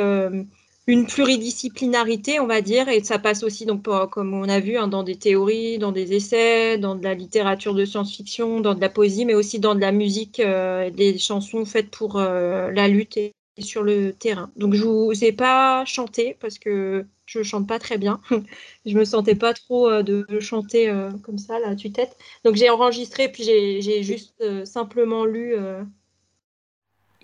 [0.87, 4.87] une pluridisciplinarité, on va dire, et ça passe aussi, donc, comme on a vu, hein,
[4.87, 8.89] dans des théories, dans des essais, dans de la littérature de science-fiction, dans de la
[8.89, 13.17] poésie, mais aussi dans de la musique, euh, des chansons faites pour euh, la lutte
[13.17, 14.51] et, sur le terrain.
[14.57, 18.21] Donc, je vous ai pas chanté parce que je chante pas très bien.
[18.85, 22.15] je me sentais pas trop euh, de, chanter comme ça, là, tue-tête.
[22.43, 25.55] Donc, j'ai enregistré, puis j'ai juste simplement lu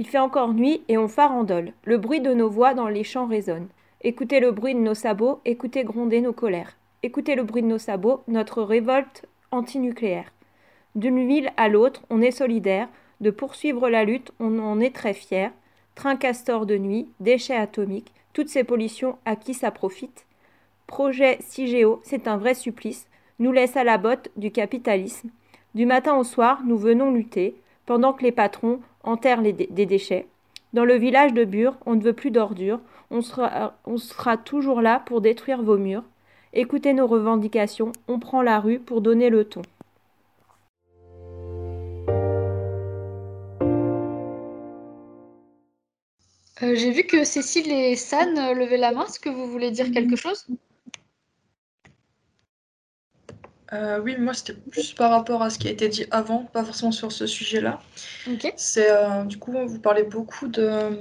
[0.02, 1.74] il fait encore nuit et on farandole.
[1.84, 3.68] Le bruit de nos voix dans les champs résonne.
[4.02, 6.76] Écoutez le bruit de nos sabots, écoutez gronder nos colères.
[7.04, 10.34] Écoutez le bruit de nos sabots, notre révolte antinucléaire.
[10.96, 12.90] D'une ville à l'autre, on est solidaire.
[13.20, 15.52] De poursuivre la lutte, on en est très fier.
[15.94, 20.26] Train castor de nuit, déchets atomiques, toutes ces pollutions, à qui ça profite
[20.88, 23.06] Projet CIGEO, c'est un vrai supplice,
[23.38, 25.30] nous laisse à la botte du capitalisme.
[25.76, 30.28] Du matin au soir, nous venons lutter, pendant que les patrons enterrent des déchets.
[30.74, 32.80] Dans le village de Bure, on ne veut plus d'ordures,
[33.10, 36.04] on sera, on sera toujours là pour détruire vos murs.
[36.54, 39.62] Écoutez nos revendications, on prend la rue pour donner le ton.
[46.64, 49.06] Euh, j'ai vu que Cécile et San levaient la main.
[49.06, 50.46] Est-ce que vous voulez dire quelque chose?
[53.74, 56.64] Euh, oui, moi c'était plus par rapport à ce qui a été dit avant, pas
[56.64, 57.82] forcément sur ce sujet-là.
[58.58, 61.00] C'est euh, du coup, vous parlez beaucoup de,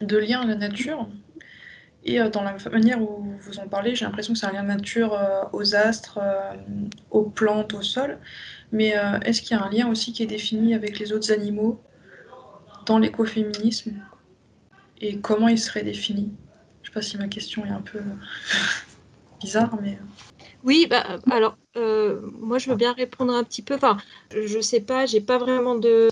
[0.00, 1.08] de liens à la nature.
[2.02, 4.62] Et euh, dans la manière où vous en parlez, j'ai l'impression que c'est un lien
[4.62, 5.18] de nature
[5.52, 6.18] aux astres,
[7.10, 8.18] aux plantes, au sol.
[8.72, 8.94] Mais
[9.24, 11.82] est-ce qu'il y a un lien aussi qui est défini avec les autres animaux
[12.86, 13.92] dans l'écoféminisme?
[15.02, 16.32] Et comment il serait défini?
[16.82, 18.00] Je sais pas si ma question est un peu
[19.40, 19.98] bizarre, mais.
[20.62, 23.74] Oui, bah, alors euh, moi je veux bien répondre un petit peu.
[23.74, 23.98] Enfin,
[24.30, 26.08] je sais pas, j'ai pas vraiment de,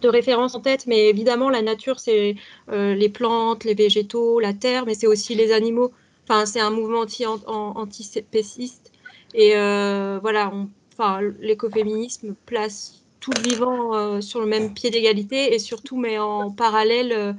[0.00, 2.36] de référence en tête, mais évidemment la nature c'est
[2.70, 5.92] euh, les plantes, les végétaux, la terre, mais c'est aussi les animaux.
[6.24, 8.92] Enfin, c'est un mouvement anti, antispéciste
[9.34, 10.52] et euh, voilà,
[10.92, 16.50] enfin l'écoféminisme place tout le vivant sur le même pied d'égalité et surtout met en
[16.50, 17.36] parallèle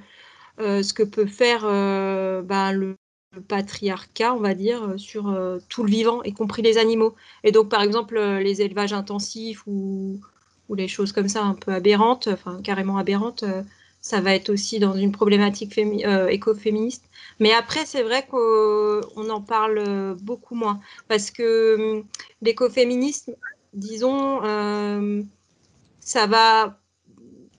[0.59, 2.95] ce que peut faire ben, le
[3.47, 7.15] patriarcat, on va dire, euh, sur euh, tout le vivant, y compris les animaux.
[7.43, 10.19] Et donc, par exemple, euh, les élevages intensifs ou,
[10.75, 13.43] les choses comme ça un peu aberrantes, enfin carrément aberrantes,
[14.01, 15.75] ça va être aussi dans une problématique
[16.29, 17.05] écoféministe.
[17.39, 22.05] Mais après, c'est vrai qu'on en parle beaucoup moins parce que hum,
[22.43, 23.33] l'écoféminisme,
[23.73, 24.41] disons,
[26.01, 26.78] ça va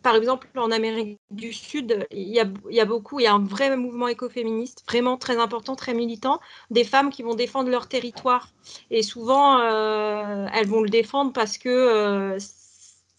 [0.02, 3.76] par exemple, en Amérique du Sud, il y, a, beaucoup, il y a un vrai
[3.76, 6.40] mouvement écoféministe, vraiment très important, très militant,
[6.70, 8.48] des femmes qui vont défendre leur territoire.
[8.90, 12.38] Et souvent, euh, elles vont le défendre parce que euh,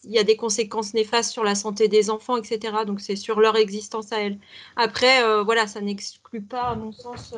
[0.03, 2.77] il y a des conséquences néfastes sur la santé des enfants, etc.
[2.88, 4.39] Donc c'est sur leur existence à elles.
[4.75, 7.36] Après, euh, voilà, ça n'exclut pas, à mon sens,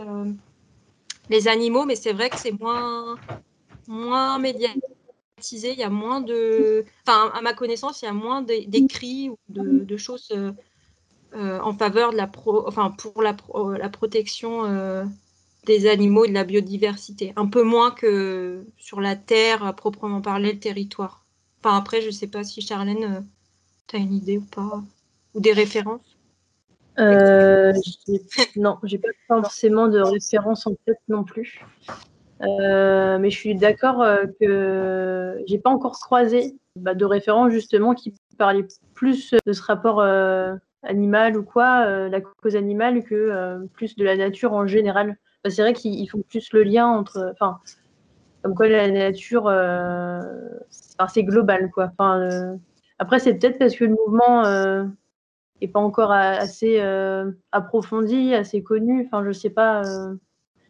[1.30, 3.18] les animaux, mais c'est vrai que c'est moins,
[3.88, 4.84] moins médiatique
[5.52, 6.86] il y a moins de.
[7.06, 10.52] Enfin, à ma connaissance, il y a moins d'écrits ou de, choses euh,
[11.36, 12.68] euh, en faveur de la pro...
[12.68, 14.64] enfin, pour la, euh, la protection
[15.66, 17.34] des animaux et de la biodiversité.
[17.36, 21.26] Un peu moins que sur la terre, à proprement parler, le territoire.
[21.64, 23.26] Enfin, après, je ne sais pas si Charlène,
[23.88, 24.84] tu as une idée ou pas
[25.34, 26.14] Ou des références
[27.00, 27.74] euh,
[28.56, 31.66] non, j'ai pas forcément de référence en tête non plus.
[32.44, 37.94] Euh, mais je suis d'accord euh, que j'ai pas encore croisé bah, de référents justement
[37.94, 43.96] qui parlaient plus de ce rapport euh, animal ou quoi, la cause animale, que plus
[43.96, 45.18] de la nature en général.
[45.48, 47.60] c'est vrai qu'ils font plus le lien entre, enfin,
[48.42, 49.50] comme quoi la nature,
[51.08, 51.90] c'est global quoi.
[51.98, 52.58] Enfin,
[53.00, 54.44] après c'est peut-être parce que le mouvement
[55.62, 56.82] est pas encore assez
[57.54, 59.06] approfondi, assez connu.
[59.06, 59.84] Enfin, je sais pas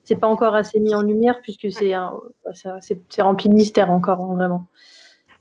[0.04, 1.94] c'est pas encore assez mis en lumière puisque c'est
[3.10, 4.68] c'est rempli de mystère encore hein, vraiment.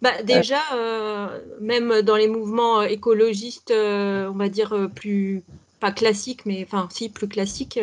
[0.03, 5.45] Bah, déjà, euh, même dans les mouvements euh, écologistes, euh, on va dire plus
[5.79, 7.79] pas classiques, mais enfin si plus classiques.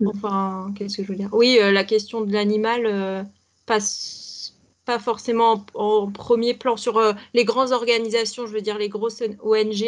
[0.00, 0.08] Mm.
[0.08, 1.30] enfin, qu'est-ce que je veux dire?
[1.32, 3.26] Oui, la question de l'animal
[3.64, 9.22] passe pas forcément en, premier plan sur les grandes organisations, je veux dire les grosses
[9.42, 9.84] ONG,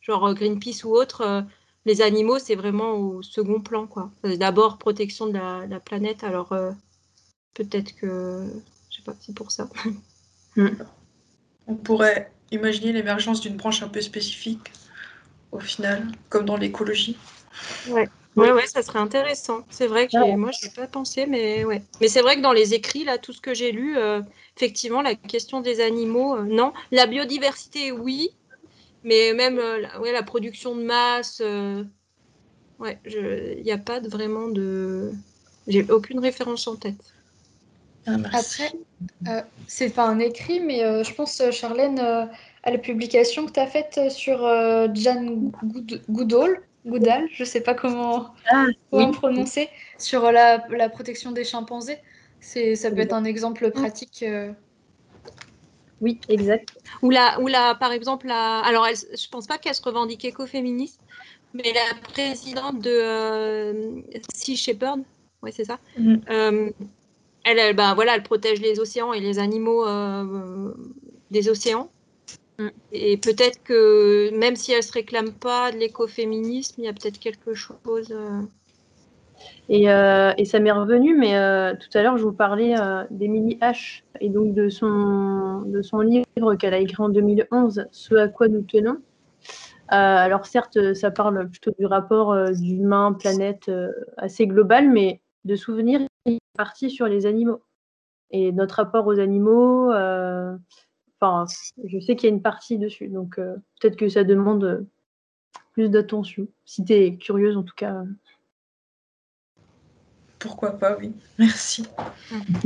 [0.00, 1.44] genre Greenpeace ou autres
[1.86, 3.86] les animaux, c'est vraiment au second plan.
[3.86, 4.10] quoi.
[4.22, 6.24] D'abord, protection de la, planète.
[6.24, 6.72] Alors, euh,
[7.54, 8.46] peut-être que.
[8.90, 9.68] Je sais pas, c'est pour ça.
[10.56, 10.68] Hmm.
[11.66, 14.70] On pourrait imaginer l'émergence d'une branche un peu spécifique,
[15.50, 17.18] au final, comme dans l'écologie.
[17.88, 18.08] Ouais.
[18.36, 19.64] Ouais, ouais, ça serait intéressant.
[19.70, 21.82] C'est vrai que moi, je n'ai pas pensé, mais ouais.
[22.00, 24.22] Mais c'est vrai que dans les écrits, là, tout ce que j'ai lu, euh,
[24.56, 26.72] effectivement, la question des animaux, euh, non.
[26.90, 28.30] La biodiversité, oui,
[29.04, 31.84] mais même euh, la, ouais, la production de masse, euh,
[32.78, 35.12] ouais, il n'y a pas de, vraiment de.
[35.68, 36.96] J'ai aucune référence en tête.
[38.06, 38.72] Ah, Après,
[39.28, 43.66] euh, c'est pas un écrit, mais je pense, Charlène, à la publication que tu as
[43.66, 44.40] faite sur
[44.94, 45.24] Jan
[46.10, 48.66] Goodall, Goodall, je sais pas comment, ah,
[49.12, 51.96] prononcer, sur la, la, protection des chimpanzés.
[52.40, 54.22] Ça peut être un exemple pratique.
[56.04, 56.76] Oui, exact.
[57.00, 60.22] Ou la, ou la, par exemple, la, alors elle, je pense pas qu'elle se revendique
[60.26, 61.00] écoféministe,
[61.54, 64.02] mais la présidente de euh,
[64.34, 65.00] Sea Shepherd,
[65.42, 65.78] oui c'est ça.
[65.96, 66.16] Mm.
[66.28, 66.70] Euh,
[67.44, 70.74] elle, elle, bah, voilà, elle protège les océans et les animaux euh,
[71.30, 71.90] des océans.
[72.58, 72.68] Mm.
[72.92, 77.18] Et peut-être que même si elle se réclame pas de l'écoféminisme, il y a peut-être
[77.18, 78.14] quelque chose.
[79.70, 83.58] Euh, et, ça m'est revenu, mais euh, tout à l'heure, je vous parlais euh, d'Emily
[83.60, 84.02] H.
[84.20, 88.48] et donc de son, de son livre qu'elle a écrit en 2011, Ce à quoi
[88.48, 88.98] nous tenons.
[89.88, 93.70] alors certes, ça parle plutôt du rapport d'humain-planète
[94.16, 97.62] assez global, mais de souvenirs, est parti sur les animaux.
[98.30, 103.96] Et notre rapport aux animaux, je sais qu'il y a une partie dessus, donc peut-être
[103.96, 104.86] que ça demande
[105.72, 108.04] plus d'attention, si tu es curieuse en tout cas.
[110.44, 111.12] Pourquoi pas, oui.
[111.38, 111.86] Merci.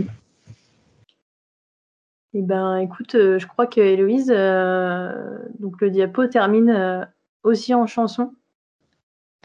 [2.34, 7.02] Eh ben, écoute, euh, je crois que Héloïse, euh, donc le diapo termine euh,
[7.42, 8.34] aussi en chanson.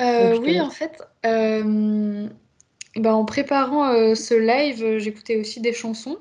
[0.02, 2.30] oui, en fait, ben,
[2.96, 6.18] en préparant ce live, j'écoutais aussi des chansons,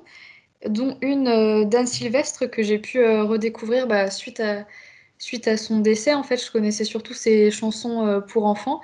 [0.65, 4.65] dont une d'Anne Sylvestre que j'ai pu redécouvrir bah, suite, à,
[5.17, 6.13] suite à son décès.
[6.13, 8.79] En fait, je connaissais surtout ses chansons pour enfants.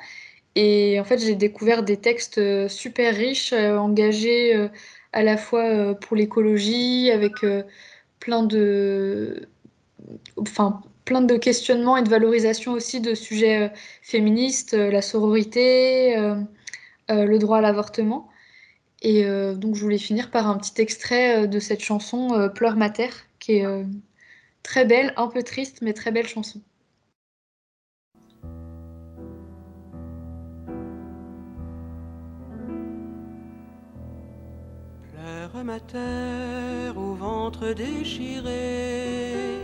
[0.55, 4.67] Et en fait, j'ai découvert des textes euh, super riches, euh, engagés euh,
[5.13, 7.33] à la fois pour l'écologie, avec
[8.19, 9.47] plein de,
[10.37, 13.71] enfin, plein de questionnements et de valorisation aussi de sujets
[14.03, 16.15] féministes, la sororité,
[17.09, 18.29] le droit à l'avortement.
[19.01, 23.25] Et donc, je voulais finir par un petit extrait de cette chanson Pleure ma terre,
[23.39, 23.65] qui est
[24.61, 26.61] très belle, un peu triste, mais très belle chanson.
[35.63, 39.61] Ma terre au ventre déchiré.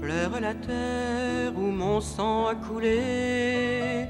[0.00, 4.06] pleure la terre où mon sang a coulé.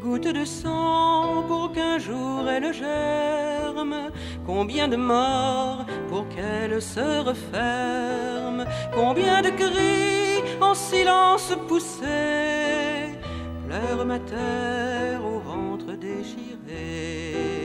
[0.00, 4.10] Goutte de sang pour qu'un jour elle germe.
[4.46, 8.64] Combien de morts pour qu'elle se referme.
[8.94, 13.18] Combien de cris en silence poussés.
[13.66, 17.55] Pleure ma terre au ventre déchiré.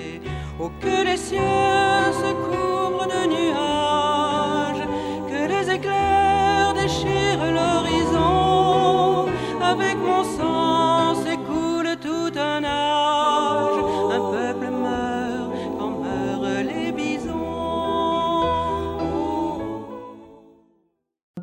[0.62, 4.86] Que les cieux se couvrent de nuages.
[5.28, 9.26] Que les éclairs déchirent l'horizon.
[9.60, 13.84] Avec mon sang s'écoule tout un âge.
[14.12, 17.32] Un peuple meurt quand meurent les bisons.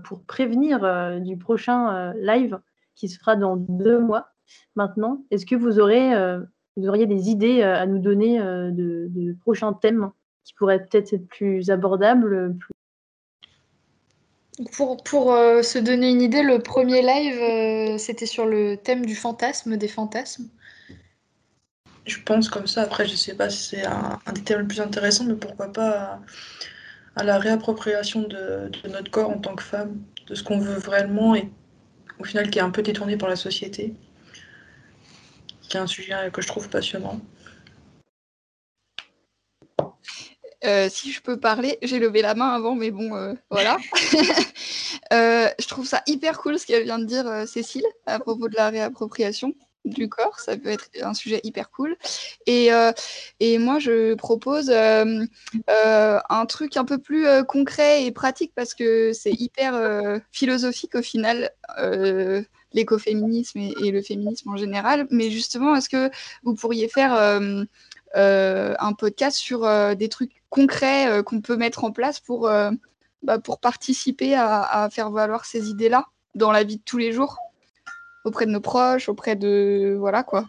[0.05, 2.61] Pour prévenir euh, du prochain euh, live
[2.95, 4.29] qui se fera dans deux mois
[4.77, 6.41] maintenant, est-ce que vous aurez euh,
[6.79, 10.11] vous auriez des idées à nous donner de, de prochains thèmes
[10.45, 12.73] qui pourraient peut-être être plus abordables plus...
[14.73, 19.07] Pour, pour euh, se donner une idée, le premier live, euh, c'était sur le thème
[19.07, 20.49] du fantasme, des fantasmes.
[22.07, 24.67] Je pense comme ça, après je sais pas si c'est un, un des thèmes les
[24.67, 26.21] plus intéressants, mais pourquoi pas à,
[27.17, 30.79] à la réappropriation de, de, notre corps en tant que femme, de ce qu'on veut
[30.79, 31.49] vraiment et
[32.19, 33.95] au final qui est un peu détourné par la société,
[35.69, 37.21] qui est un sujet que je trouve passionnant.
[40.65, 43.77] Euh, si je peux parler, j'ai levé la main avant, mais bon, euh, voilà.
[45.13, 48.57] euh, je trouve ça hyper cool ce qu'elle vient de dire Cécile à propos de
[48.57, 49.55] la réappropriation
[49.85, 50.41] du corps.
[50.41, 51.97] Ça peut être un sujet hyper cool.
[52.47, 52.71] Et,
[53.39, 59.33] et moi, je propose un truc un peu plus concret et pratique parce que c'est
[59.33, 61.53] hyper philosophique au final
[62.73, 65.07] l'écoféminisme et, le féminisme en général.
[65.11, 66.11] Mais justement, est-ce que
[66.43, 67.65] vous pourriez faire euh,
[68.17, 72.51] euh, un podcast sur euh, des trucs concrets qu'on peut mettre en place pour,
[73.23, 77.39] bah, pour participer à, faire valoir ces idées-là dans la vie de tous les jours,
[78.25, 79.97] auprès de nos proches, auprès de...
[79.99, 80.47] Voilà quoi.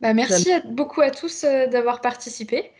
[0.00, 2.70] Bah, merci à, beaucoup à tous euh, d'avoir participé.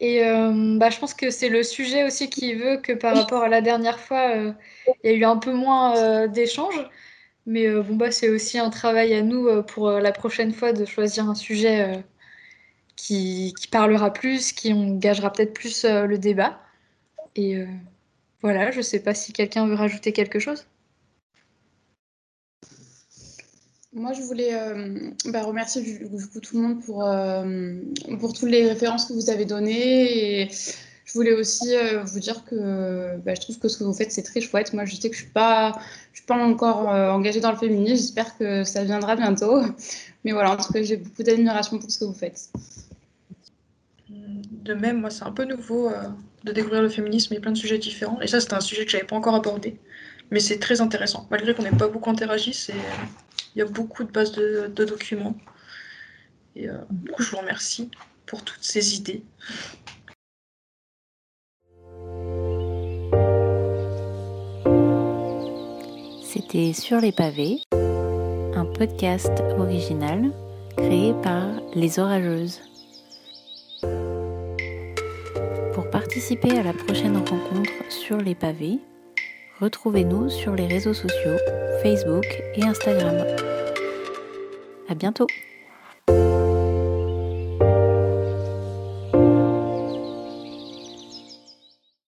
[0.00, 3.42] Et euh, bah, je pense que c'est le sujet aussi qui veut que par rapport
[3.42, 4.52] à la dernière fois, euh,
[5.04, 6.88] il y a eu un peu moins d'échanges.
[7.46, 11.28] Mais bon, bah, c'est aussi un travail à nous pour la prochaine fois de choisir
[11.30, 12.04] un sujet
[12.96, 16.60] qui, qui, parlera plus, qui engagera peut-être plus le débat.
[17.36, 17.64] Et
[18.42, 20.66] voilà, je ne sais pas si quelqu'un veut rajouter quelque chose.
[23.96, 26.06] Moi, je voulais euh, bah, remercier
[26.42, 27.80] tout le monde pour, euh,
[28.20, 30.42] pour toutes les références que vous avez données.
[30.42, 30.50] Et
[31.06, 34.12] je voulais aussi euh, vous dire que bah, je trouve que ce que vous faites,
[34.12, 34.74] c'est très chouette.
[34.74, 35.80] Moi, je sais que je ne suis, pas,
[36.12, 37.96] suis pas encore engagée dans le féminisme.
[37.96, 39.62] J'espère que ça viendra bientôt.
[40.24, 42.50] Mais voilà, en tout cas, j'ai beaucoup d'admiration pour ce que vous faites.
[44.10, 45.90] De même, moi, c'est un peu nouveau
[46.44, 48.20] de découvrir le féminisme et plein de sujets différents.
[48.20, 49.78] Et ça, c'est un sujet que je n'avais pas encore abordé.
[50.30, 51.26] Mais c'est très intéressant.
[51.30, 52.74] Malgré qu'on n'ait pas beaucoup interagi, c'est
[53.56, 55.34] il y a beaucoup de bases de, documents.
[56.54, 56.76] Et euh,
[57.18, 57.90] je vous remercie
[58.26, 59.22] pour toutes ces idées.
[66.22, 70.30] C'était Sur les pavés, un podcast original
[70.76, 72.60] créé par Les Orageuses.
[75.72, 78.80] Pour participer à la prochaine rencontre sur les pavés,
[79.60, 81.38] retrouvez-nous sur les réseaux sociaux
[81.82, 83.45] Facebook et Instagram.
[84.88, 85.32] À bientôt!